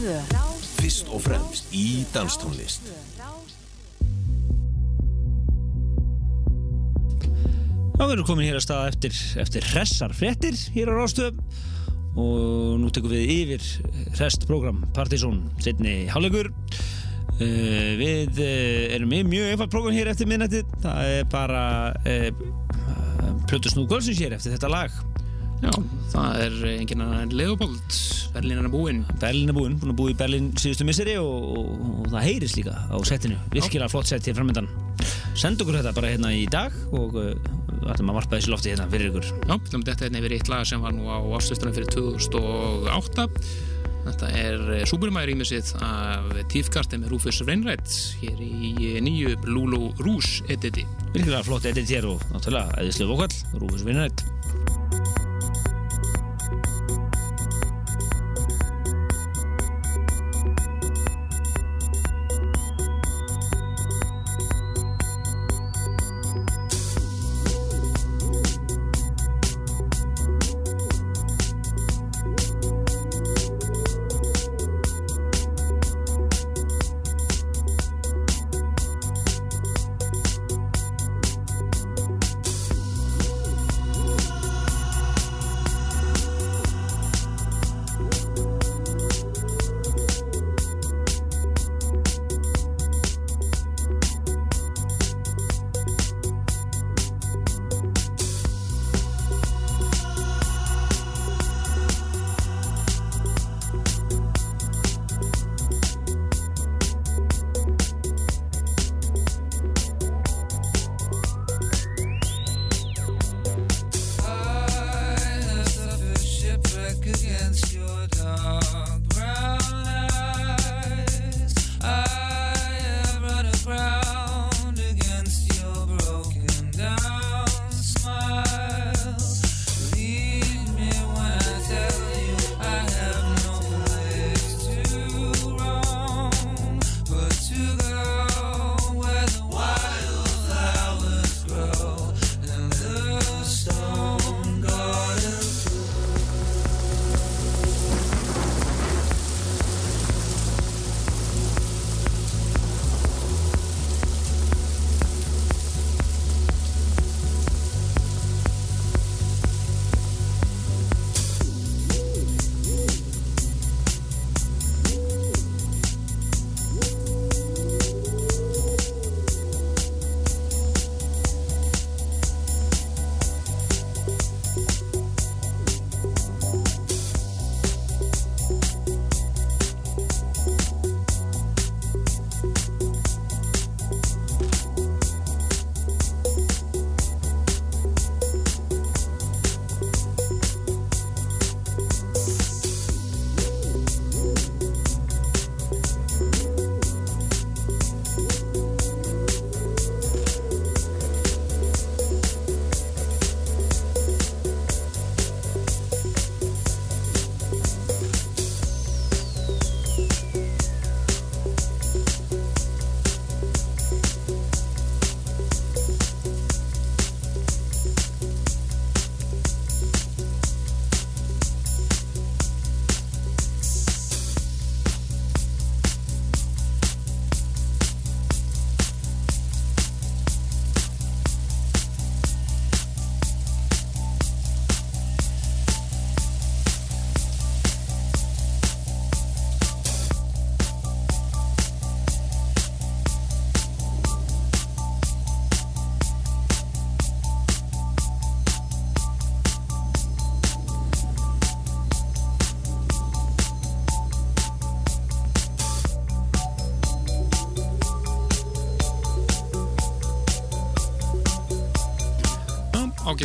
Rástvö 0.03 0.39
Fyrst 0.81 1.09
og 1.15 1.21
fremst 1.23 1.69
í 1.71 2.03
danstónlist. 2.11 2.89
Þá 7.93 8.01
verður 8.01 8.25
komin 8.27 8.49
hér 8.49 8.57
að 8.59 8.65
staða 8.65 8.89
eftir, 8.91 9.15
eftir 9.39 9.67
hressar 9.69 10.15
fréttir 10.17 10.57
hér 10.75 10.91
á 10.91 10.93
Rástöð 10.97 11.39
og 12.19 12.81
nú 12.81 12.91
tekum 12.91 13.13
við 13.13 13.31
yfir 13.31 13.69
hrest 14.17 14.43
program 14.49 14.81
Partizón 14.97 15.39
setni 15.63 16.09
hálfleikur. 16.11 16.51
Uh, 17.39 17.95
við 17.97 18.43
uh, 18.43 18.93
erum 18.97 19.13
með 19.13 19.31
mjög 19.31 19.53
einfalt 19.53 19.73
program 19.73 19.95
hér 19.95 20.11
eftir 20.11 20.27
minnættið 20.29 20.75
það 20.83 21.13
er 21.13 21.31
bara 21.31 21.63
uh, 21.95 22.27
Plötu 23.47 23.71
Snú 23.71 23.87
Gölsins 23.87 24.19
hér 24.19 24.35
eftir 24.35 24.57
þetta 24.57 24.73
lag. 24.73 25.01
Já, 25.63 25.71
það 26.11 26.43
er 26.43 26.61
enginn 26.75 27.07
annan 27.07 27.29
en 27.29 27.35
Leopold, 27.39 28.01
Berlínan 28.33 28.67
er 28.67 28.73
búinn. 28.73 29.03
Berlín 29.21 29.51
er 29.51 29.57
búinn, 29.57 29.77
búinn 29.81 29.93
að 29.93 29.99
búa 29.99 30.13
í 30.13 30.17
Berlín 30.17 30.51
síðustu 30.59 30.87
misseri 30.87 31.17
og, 31.21 31.51
og, 31.57 31.73
og 32.03 32.07
það 32.13 32.27
heyrist 32.29 32.57
líka 32.59 32.77
á 32.89 32.97
settinu, 33.05 33.37
virkilega 33.53 33.91
flott 33.93 34.09
sett 34.09 34.29
hér 34.29 34.39
framöndan 34.39 34.69
send 35.37 35.61
okkur 35.61 35.79
þetta 35.79 35.93
bara 35.97 36.13
hérna 36.13 36.31
í 36.35 36.45
dag 36.51 36.73
og 36.93 37.17
uh, 37.17 37.33
ætlum 37.89 38.11
að 38.13 38.19
varpa 38.19 38.37
þessi 38.37 38.53
lofti 38.53 38.73
hérna 38.73 38.87
fyrir 38.91 39.11
ykkur 39.11 39.29
Já, 39.49 39.55
þetta 39.73 40.05
hérna 40.05 40.21
yfir 40.21 40.35
eitt 40.37 40.51
lag 40.51 40.65
sem 40.69 40.83
var 40.83 40.95
nú 40.95 41.09
á 41.09 41.17
áslustunum 41.37 41.75
fyrir 41.75 41.89
2008. 41.93 43.27
Þetta 44.03 44.29
er 44.35 44.63
Súburmæri 44.89 45.31
rýmisið 45.31 45.69
af 45.83 46.33
Tífkartin 46.51 47.05
með 47.05 47.13
Rufus 47.13 47.39
Wainwright 47.47 47.93
hér 48.19 48.41
í 48.43 48.97
nýju 49.03 49.37
Lulu 49.47 49.93
Rouge 50.03 50.43
editi. 50.51 50.83
virkilega 51.13 51.43
flott 51.47 51.69
edit 51.69 51.87
hér 51.93 52.09
og 52.11 52.23
náttúrulega 52.33 52.81
æðislega 52.81 53.13
vokall, 53.13 53.37
Rúfus 53.61 53.87
Vinnrætt 53.87 54.22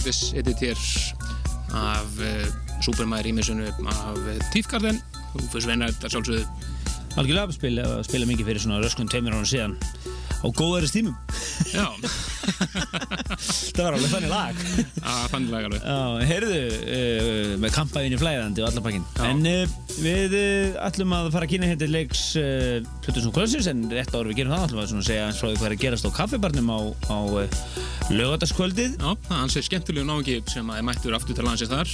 ágætis 0.09 0.33
edit 0.33 0.61
hér 0.61 0.79
af 1.77 2.09
uh, 2.17 2.47
Supermæri 2.81 3.29
rýmisunu 3.29 3.65
af 3.85 4.17
uh, 4.17 4.53
Tífkarten 4.53 5.03
Rufus 5.35 5.67
Wainwright 5.67 6.05
að 6.05 6.15
sjálfsögðu. 6.15 6.45
Algjörlega 7.21 7.53
spila, 7.53 7.85
spila 8.07 8.29
mikið 8.31 8.49
fyrir 8.49 8.63
svona 8.63 8.79
röskun 8.81 9.11
tveimur 9.11 9.37
ánum 9.37 9.45
síðan. 9.45 9.75
Á 10.39 10.47
góðari 10.55 10.89
stímum. 10.89 11.17
Já, 11.75 11.85
það 13.75 13.83
var 13.83 13.99
alveg 13.99 14.15
þannig 14.15 14.33
lag. 14.33 14.65
Að 15.03 15.29
þannig 15.35 15.53
lag 15.53 15.69
alveg. 15.69 15.85
Já, 15.85 16.25
heyrðu, 16.31 16.63
uh, 16.79 17.53
með 17.61 17.77
kampaðinni 17.77 18.23
flæðandi 18.23 18.65
og 18.65 18.71
allar 18.71 18.87
pakkin 18.89 19.07
Já. 19.13 19.23
En 19.29 19.45
uh, 19.53 19.77
við 20.01 20.39
uh, 20.41 20.81
ætlum 20.89 21.17
að 21.19 21.31
fara 21.37 21.51
að 21.51 21.53
kynna 21.53 21.73
hérna 21.75 21.93
leiks 21.93 22.25
Plutusnú 23.05 23.37
Kvöldsins 23.37 23.69
En 23.69 23.85
rétt 23.93 24.15
áður 24.15 24.33
við 24.33 24.41
gerum 24.41 24.57
það 24.57 24.69
ætlum 24.71 25.05
að 25.05 25.09
segja 25.13 25.29
eins 25.29 25.45
því 25.45 25.55
hvað 25.59 25.71
er 25.71 25.77
að 25.77 25.85
gerast 25.85 26.09
á 26.09 26.17
kaffibarnum 26.23 26.73
á, 26.73 26.79
á 27.13 27.19
lögataskvöldið 28.13 28.97
Já, 28.97 29.11
það 29.29 29.57
er 29.61 29.65
skemmtilegu 29.67 30.09
náingi 30.09 30.37
sem 30.49 30.71
að 30.73 30.85
mættur 30.89 31.17
aftur 31.17 31.37
til 31.37 31.45
landsins 31.47 31.73
þar. 31.73 31.93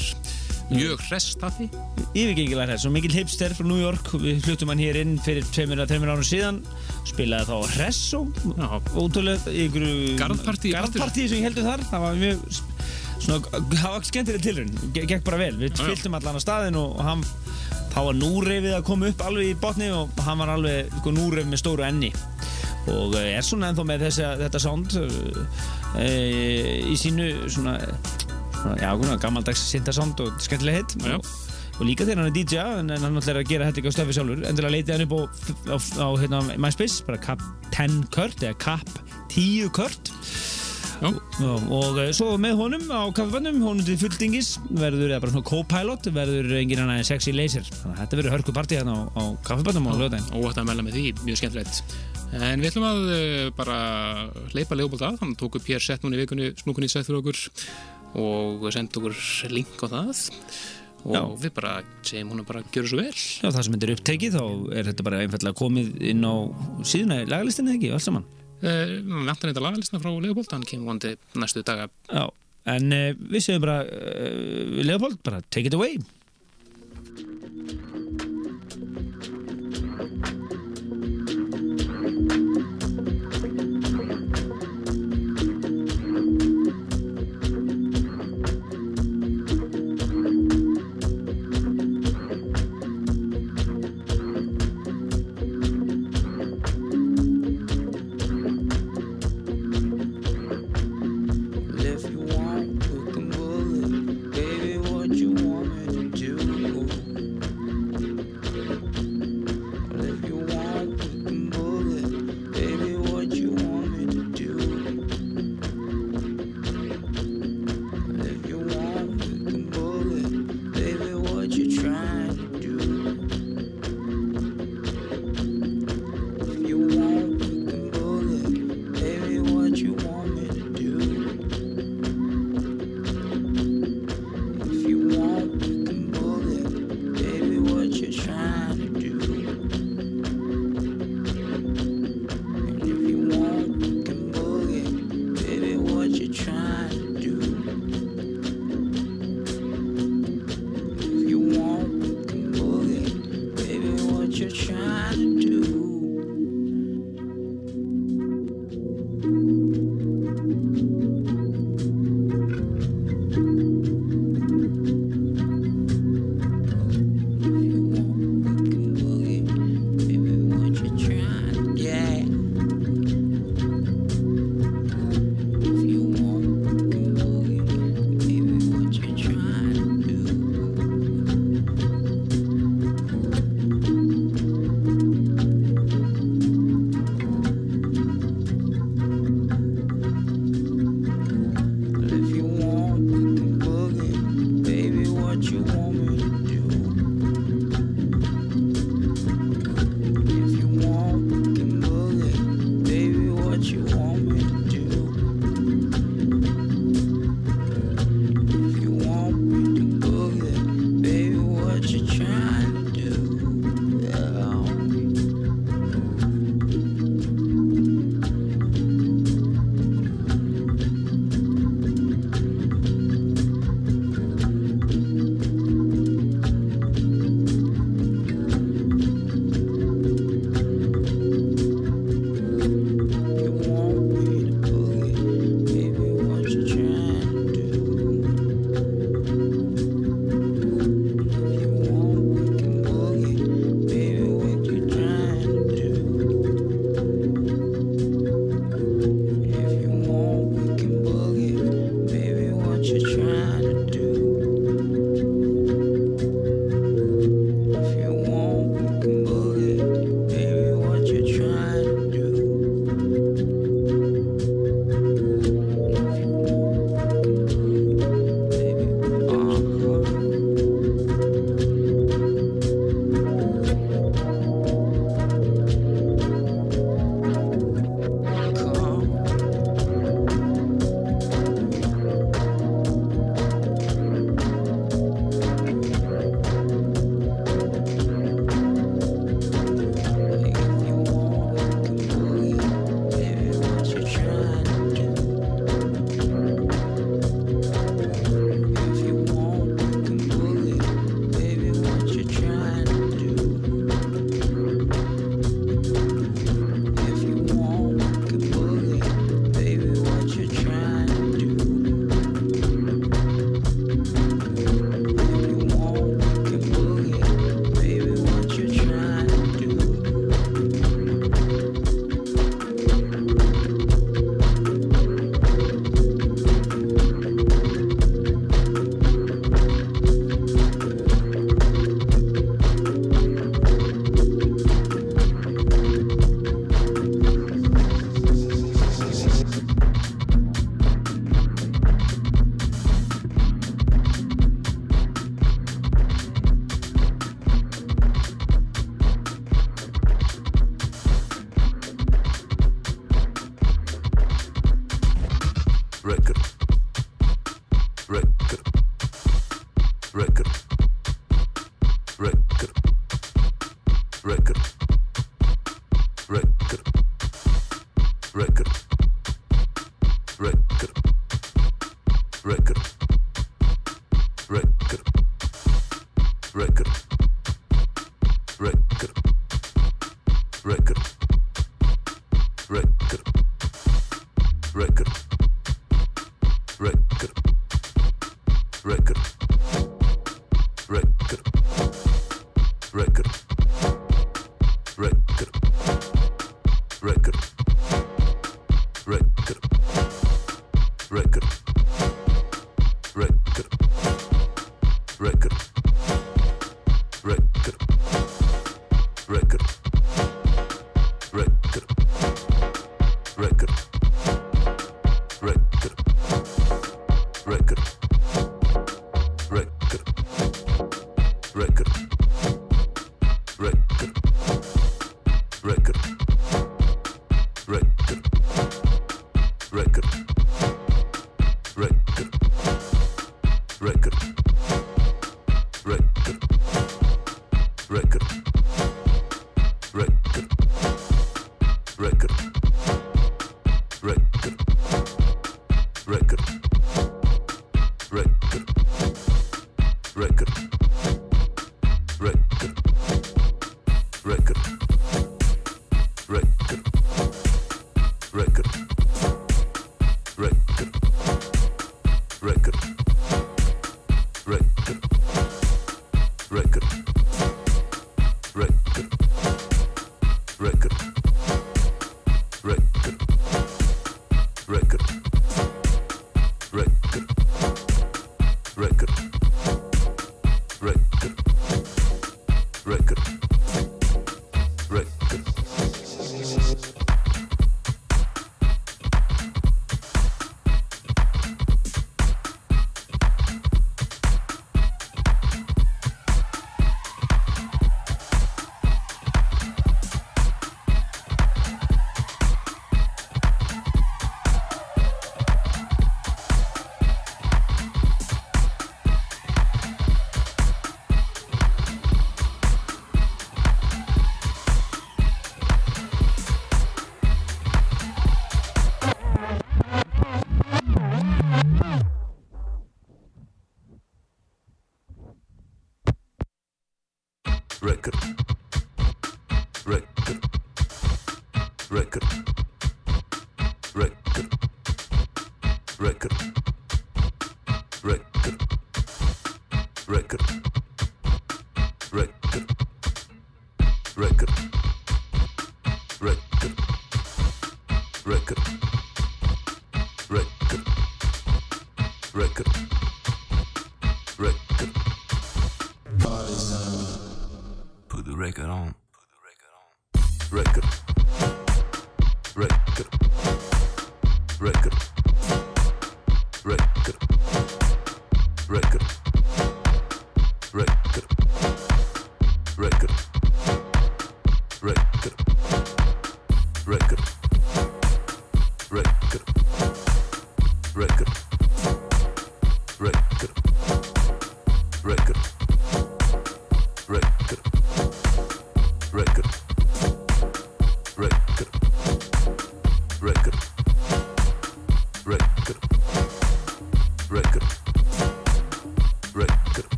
Mjög 0.70 1.02
hress 1.08 1.34
tappi 1.36 1.66
yfirgengilega 2.14 2.70
hress 2.70 2.86
og 2.88 2.94
mikil 2.94 3.12
hipster 3.12 3.52
frá 3.56 3.66
New 3.66 3.80
York. 3.82 4.12
Við 4.22 4.40
fluttum 4.46 4.70
hann 4.72 4.80
hér 4.80 5.00
inn 5.02 5.16
fyrir 5.22 5.44
2-3 5.54 5.98
árum 6.06 6.24
síðan. 6.24 6.62
Spilaði 7.08 7.50
þá 7.50 7.76
Resso 7.80 8.22
Já. 8.54 8.68
ótrúlega 8.94 9.56
Garðpartí 10.20 10.70
í 10.70 10.76
garðpartí 10.76 11.26
sem 11.28 11.42
ég 11.42 11.48
heldur 11.50 11.68
þar. 11.68 11.84
Það 11.90 12.06
var 12.06 12.20
mjög 12.22 12.46
svona, 13.24 13.62
það 13.74 13.90
var 13.90 14.08
skemmtileg 14.10 14.44
tilrun 14.44 14.74
gekk 14.94 15.24
bara 15.26 15.40
vel, 15.40 15.54
við 15.60 15.78
fylltum 15.80 16.16
allan 16.18 16.38
á 16.38 16.42
staðin 16.42 16.78
og, 16.80 16.96
og 16.98 17.06
hann 17.08 17.22
þá 17.94 18.00
var 18.08 18.18
núrefið 18.18 18.74
að 18.74 18.86
koma 18.88 19.10
upp 19.12 19.22
alveg 19.22 19.52
í 19.52 19.56
botni 19.60 19.88
og 19.94 20.24
hann 20.26 20.40
var 20.42 20.54
alveg 20.56 20.90
sko, 20.98 21.14
núref 21.14 21.46
með 21.48 21.62
stóru 21.62 21.86
enni. 21.86 22.10
Og 22.90 23.14
eh, 23.16 23.36
er 23.38 23.46
svona 23.46 23.70
ennþá 23.70 23.86
með 23.88 24.08
þessa, 24.08 24.34
þetta 24.42 24.60
sound 24.60 24.96
í 26.02 26.94
sínu 26.98 27.28
svona, 27.46 27.76
svona 28.56 28.76
já, 28.80 28.90
svona 28.96 29.18
gammaldags 29.22 29.64
syndasound 29.70 30.22
og 30.24 30.40
skemmtileg 30.42 30.80
hitt 30.80 30.96
og, 31.12 31.28
og 31.78 31.84
líka 31.86 32.06
þegar 32.06 32.24
hann 32.24 32.30
er 32.32 32.36
DJ 32.36 32.64
en 32.80 32.94
hann 32.96 33.20
ætlar 33.20 33.42
að 33.42 33.52
gera 33.52 33.68
þetta 33.68 33.82
ekki 33.82 33.92
á 33.92 33.96
stöfi 33.98 34.16
sjálfur 34.16 34.44
endilega 34.48 34.74
leitið 34.74 34.94
hann 34.96 35.06
upp 35.06 35.14
á, 35.14 35.22
á, 35.70 35.76
á 35.78 36.08
hérna, 36.22 36.42
MySpace 36.58 37.06
bara 37.06 37.22
Cap 37.22 37.44
10 37.76 38.10
Kurt 38.14 38.42
eða 38.42 38.58
Cap 38.62 38.90
10 39.34 39.70
Kurt 39.76 40.12
Já. 41.04 41.10
og, 41.44 41.64
og 41.74 41.98
eh, 42.00 42.10
svo 42.16 42.34
með 42.40 42.56
honum 42.56 42.84
á 42.88 43.04
kaffibannum, 43.12 43.58
honum 43.64 43.84
til 43.84 43.96
fulldingis 44.00 44.54
verður, 44.70 45.10
eða 45.10 45.20
bara 45.20 45.32
svona 45.34 45.48
co-pilot 45.50 46.08
verður 46.14 46.52
engin 46.56 46.80
annan 46.80 47.02
en 47.02 47.08
sexy 47.08 47.34
laser. 47.34 47.66
Þannig 47.68 47.92
að 47.92 48.00
þetta 48.00 48.18
verður 48.20 48.34
hörku 48.38 48.54
partí 48.56 48.78
hérna 48.78 48.94
á, 48.96 49.00
á 49.12 49.22
kaffibannum 49.44 49.90
á 49.90 49.92
lögdæn 50.00 50.30
óvægt 50.32 50.60
að 50.62 50.68
melda 50.70 50.86
með 50.86 50.96
því, 50.96 51.02
mjög 51.26 51.40
skemmtilegt. 51.42 51.82
En 52.34 52.62
við 52.62 52.70
ætlum 52.70 52.86
að 52.88 53.02
uh, 53.14 53.50
bara 53.58 53.80
hleypa 54.54 54.78
Leopold 54.78 55.04
að, 55.04 55.18
hann 55.20 55.34
tók 55.38 55.58
upp 55.60 55.68
hér 55.68 55.84
sett 55.84 56.06
núna 56.06 56.16
í 56.16 56.22
vikunni 56.22 56.54
snúkunni 56.62 56.88
sætt 56.90 57.10
fyrir 57.10 57.20
okkur 57.20 57.42
og 58.24 58.64
sendi 58.72 59.00
okkur 59.00 59.18
link 59.52 59.84
á 59.84 59.86
það. 59.92 60.24
Og 61.04 61.12
Já. 61.12 61.20
við 61.42 61.52
bara 61.58 61.74
segjum 62.00 62.32
hún 62.32 62.40
að 62.40 62.48
bara 62.48 62.62
gjöra 62.72 62.88
svo 62.88 63.02
vel. 63.02 63.12
Já, 63.12 63.50
það 63.50 63.60
sem 63.66 63.74
þetta 63.74 63.86
er 63.86 63.92
upptekið 63.98 64.38
þá 64.38 64.44
er 64.72 64.88
þetta 64.88 65.06
bara 65.10 65.20
einfallega 65.20 65.58
komið 65.60 65.92
inn 66.00 66.24
á 66.24 66.34
síðuna 66.80 67.20
í 67.20 67.28
lagalistinni 67.28 67.76
ekki, 67.76 67.92
allt 67.92 68.06
saman 68.06 68.24
uh, 68.64 68.96
Vantar 69.28 69.52
þetta 69.52 69.64
lagalista 69.64 70.00
frá 70.02 70.10
Leopold, 70.12 70.50
hann 70.54 70.66
kemur 70.68 70.94
vandi 70.94 71.14
næstu 71.38 71.64
daga. 71.66 71.88
Já, 72.10 72.26
en 72.74 72.92
uh, 72.96 73.06
við 73.14 73.46
segjum 73.46 73.64
bara 73.66 73.80
uh, 73.86 74.84
Leopold, 74.84 75.20
bara 75.26 75.42
take 75.50 75.70
it 75.70 75.78
away 75.78 75.98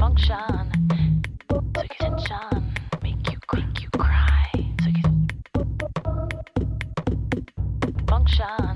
function. 0.00 0.72
Took 1.50 1.76
attention, 1.76 2.74
make 3.02 3.30
you 3.30 3.38
think 3.52 3.82
you 3.82 3.88
cry. 3.98 4.50
Took 7.82 8.08
function. 8.08 8.69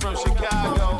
from 0.00 0.16
Chicago. 0.16 0.99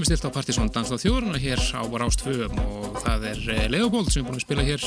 Þeir 0.00 0.06
eru 0.06 0.16
stilt 0.16 0.32
á 0.32 0.32
Partisón 0.32 0.68
Dans 0.72 0.88
á 0.88 0.96
þjóruna 0.96 1.36
hér 1.36 1.60
á 1.76 1.84
Rástföðum 1.84 2.56
og 2.62 2.94
það 3.04 3.24
er 3.34 3.40
eh, 3.52 3.66
Leopold 3.68 4.08
sem 4.08 4.22
er 4.22 4.30
búin 4.30 4.38
að 4.38 4.46
spila 4.46 4.64
hér 4.64 4.84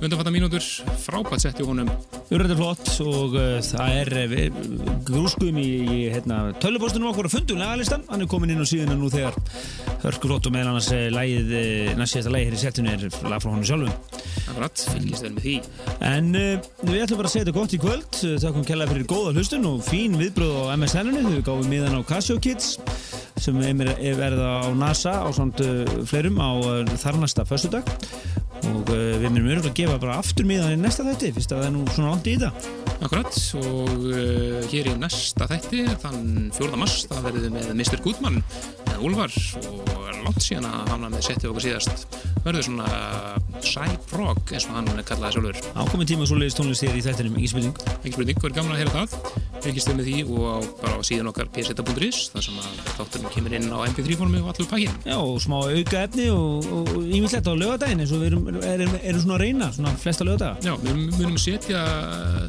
undanfatta 0.00 0.30
mínútur. 0.30 0.62
Frábært 1.02 1.42
sett 1.42 1.58
í 1.58 1.66
honum. 1.66 1.90
Urrættir 2.30 2.60
flott 2.60 2.92
og 3.02 3.34
uh, 3.34 3.56
það 3.64 3.96
er 3.98 4.12
uh, 4.20 4.60
grúskum 5.08 5.58
í, 5.58 5.66
í 5.82 5.98
hérna, 6.14 6.52
tölvupóstunum 6.62 7.10
okkur 7.10 7.26
að 7.26 7.34
fundum 7.34 7.58
lagalistan. 7.58 8.06
Hann 8.06 8.22
er 8.22 8.30
komin 8.30 8.54
inn 8.54 8.62
á 8.62 8.70
síðuna 8.70 8.94
nú 9.00 9.10
þegar 9.10 9.34
hörkur 10.04 10.30
flott 10.30 10.46
og 10.46 10.54
meðal 10.54 10.76
annars 10.76 10.92
uh, 10.94 11.08
lagið, 11.10 11.50
næst 11.98 12.14
síðasta 12.14 12.34
lagið 12.36 12.52
hér 12.52 12.60
í 12.60 12.62
settinu 12.62 12.94
er 12.94 13.06
lag 13.26 13.42
frá 13.42 13.50
honum 13.50 13.66
sjálfum. 13.66 14.22
Akkurat, 14.46 14.86
fylgist 14.94 15.26
vel 15.26 15.34
með 15.34 15.48
því. 15.48 15.56
En 16.06 16.30
við 16.36 17.02
ætlum 17.02 17.18
bara 17.18 17.26
að 17.26 17.34
segja 17.34 17.48
þetta 17.48 17.58
gott 17.58 17.74
í 17.74 17.82
kvöld. 17.82 18.22
Þakkum 18.46 18.70
kellaði 18.70 18.94
fyrir 18.94 19.10
góða 19.10 19.34
hlustun 19.34 19.68
og 19.74 19.82
fín 19.90 20.14
viðbröð 20.22 20.70
á 20.70 20.78
MSN-inu, 20.78 21.26
við 21.34 21.44
gáum 21.50 21.66
miðan 21.70 21.98
á 21.98 22.02
Casio 22.06 22.38
Kids 22.42 22.76
sem 23.40 23.56
er 23.64 24.18
verða 24.18 24.50
á 24.62 24.68
NASA 24.76 25.16
á 25.24 25.28
svont 25.32 25.62
fleirum 26.08 26.40
á 26.40 26.50
þarnasta 27.00 27.46
förstudag 27.48 27.88
og 28.60 28.90
uh, 28.92 29.16
við 29.20 29.26
myndum 29.30 29.48
öruglega 29.54 29.70
að 29.72 29.78
gefa 29.78 29.98
bara 30.02 30.18
aftur 30.20 30.46
miðan 30.48 30.74
í 30.74 30.80
næsta 30.80 31.06
þætti 31.06 31.32
fyrst 31.36 31.54
að 31.54 31.62
það 31.62 31.68
er 31.68 31.74
nú 31.76 31.84
svona 31.94 32.12
ándi 32.14 32.34
í 32.34 32.40
það 32.40 32.68
Akkurat 33.00 33.36
og 33.56 34.02
uh, 34.10 34.58
hér 34.68 34.90
í 34.90 34.96
næsta 35.00 35.48
þætti 35.48 35.84
þann 36.02 36.50
4. 36.56 36.80
mars 36.80 36.96
það 37.08 37.28
verðum 37.28 37.46
við 37.46 37.54
með 37.56 37.70
Mr. 37.78 38.02
Goodman 38.04 38.40
með 38.90 39.06
Úlvar 39.08 39.38
og 39.64 40.10
langt 40.20 40.44
síðan 40.44 40.68
að 40.68 40.92
hamna 40.92 41.12
með 41.14 41.24
setti 41.30 41.48
okkur 41.48 41.64
síðast 41.64 42.18
verður 42.44 42.66
svona 42.66 42.90
cyprog 43.64 44.52
eins 44.52 44.68
og 44.68 44.76
hann 44.76 45.04
kallaði 45.08 45.38
sjálfur 45.38 45.62
Ákominn 45.80 46.10
tíma 46.10 46.28
svo 46.28 46.40
leiðist 46.40 46.60
tónlist 46.60 46.84
hér 46.84 46.98
í 46.98 47.04
þættinum, 47.04 47.38
ekki 47.40 47.52
spurning 47.54 47.80
Ekki 48.00 48.14
spurning, 48.18 48.42
verður 48.44 48.58
gamla 48.60 48.76
að 48.76 48.82
heyra 48.82 48.98
það 48.98 49.48
fylgist 49.64 49.90
við 49.90 49.98
með 49.98 50.08
því 50.08 50.22
og 50.36 50.68
bara 50.80 50.98
á 50.98 51.00
síðan 51.06 51.30
okkar 51.30 51.50
pseta.is 51.54 52.20
þar 52.32 52.46
sem 52.46 52.60
að 52.60 52.80
þátturinn 52.96 53.34
kemur 53.34 53.56
inn 53.58 53.68
á 53.70 53.78
mp3 53.88 54.16
formi 54.20 54.40
og 54.42 54.50
allur 54.52 54.70
pakkin 54.70 54.96
Já 55.04 55.16
og 55.18 55.40
smá 55.44 55.56
auka 55.60 56.04
efni 56.04 56.28
og 56.32 56.94
ímislegt 57.02 57.50
á 57.50 57.54
lögadaginn 57.54 58.04
eins 58.04 58.14
og 58.14 58.22
við 58.22 58.30
erum, 58.32 58.48
erum, 58.62 58.96
erum 59.02 59.24
svona 59.24 59.36
að 59.38 59.44
reyna 59.44 59.70
svona 59.76 59.94
flesta 60.00 60.26
lögadaga 60.26 60.64
Já, 60.64 60.74
við 60.84 61.02
munum 61.18 61.38
setja 61.40 61.84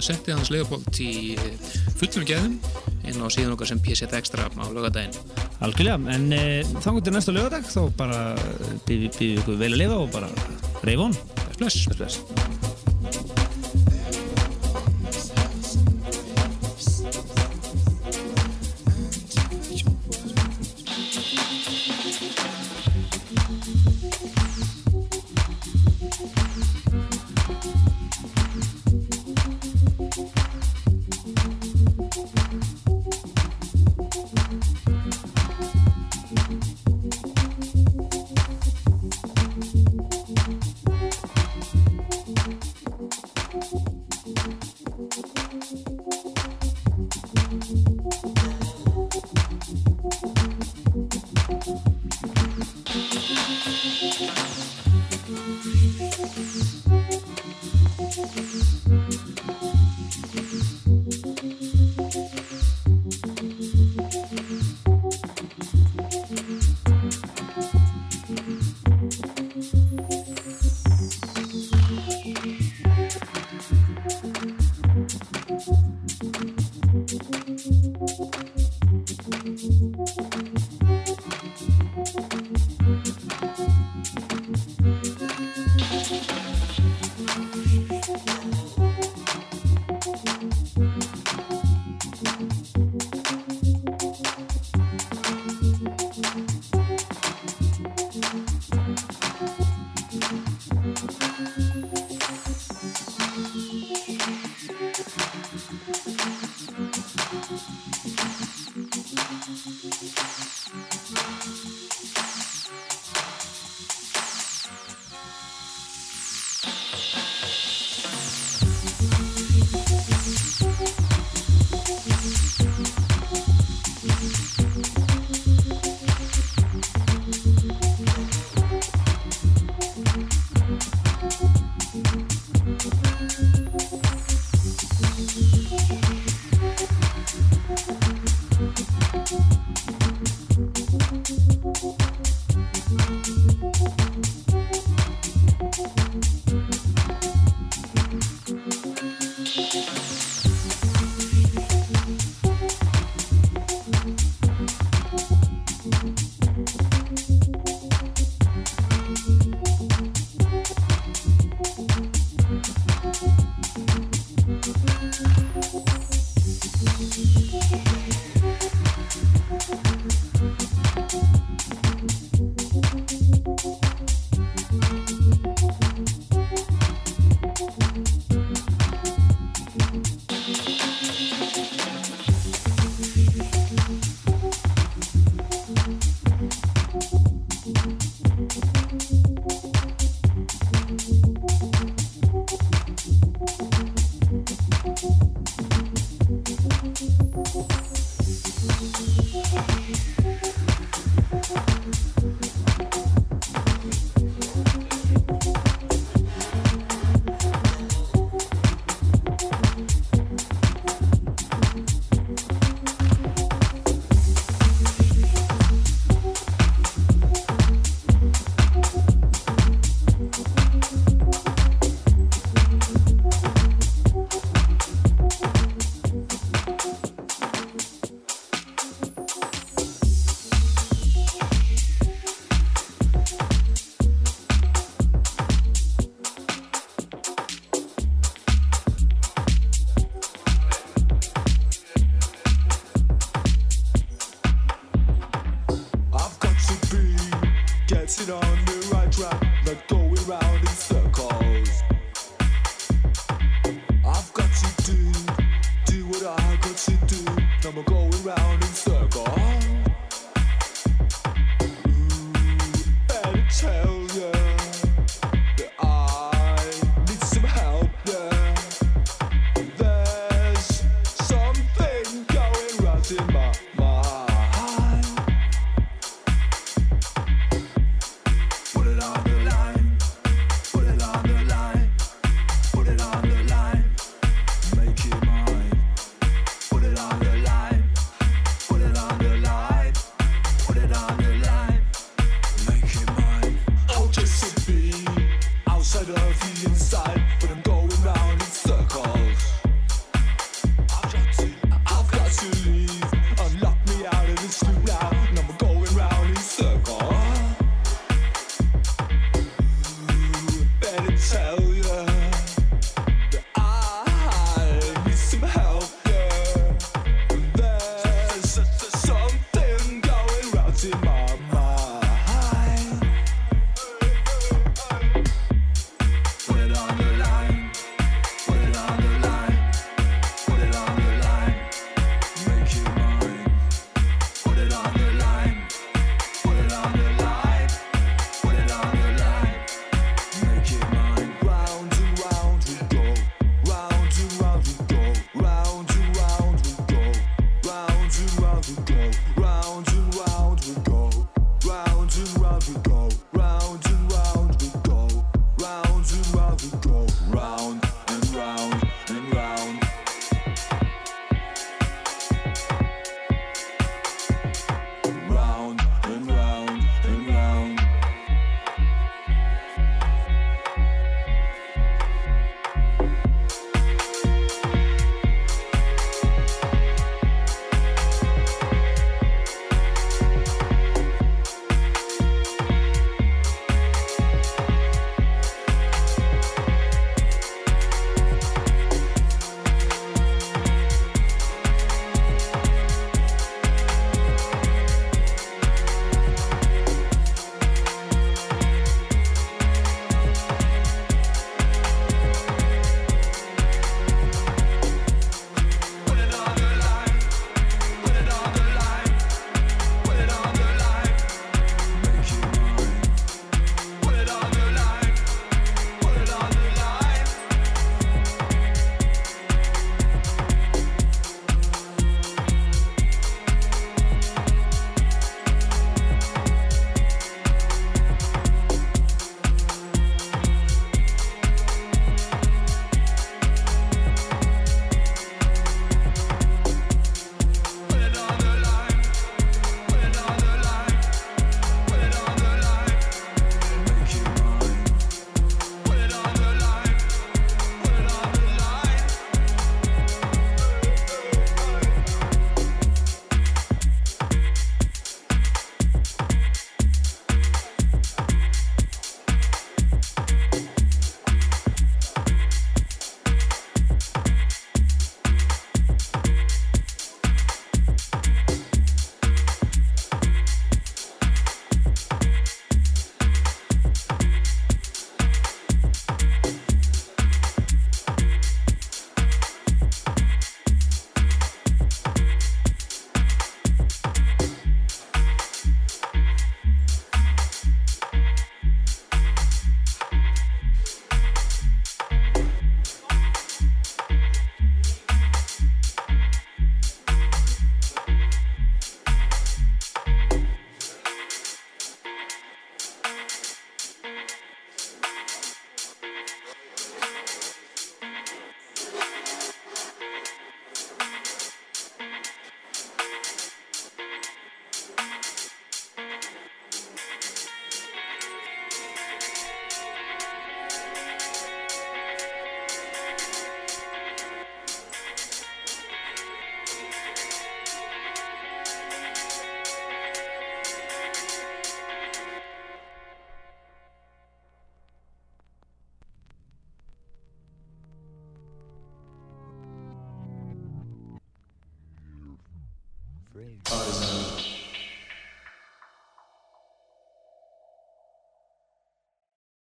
setja 0.04 0.38
hans 0.38 0.54
legabolt 0.54 1.02
í 1.04 1.36
fullum 2.00 2.28
geðum 2.28 2.58
inn 3.08 3.22
á 3.22 3.28
síðan 3.34 3.56
okkar 3.56 3.72
sem 3.72 3.84
pseta 3.84 4.20
extra 4.22 4.48
á 4.48 4.66
lögadaginn 4.70 5.16
Algjörlega, 5.62 6.00
en 6.16 6.32
e, 6.34 6.42
þannig 6.82 7.06
til 7.06 7.16
næsta 7.18 7.36
lögadag 7.36 7.68
þá 7.70 7.82
bara 8.00 8.24
býðum 8.88 9.16
við 9.20 9.38
ykkur 9.42 9.62
vel 9.62 9.74
að 9.74 9.80
lifa 9.84 10.02
og 10.02 10.12
bara 10.16 10.34
reyfa 10.86 11.08
hún 11.10 11.18
Bless, 11.62 11.86
bless, 11.86 11.98
bless 12.00 12.61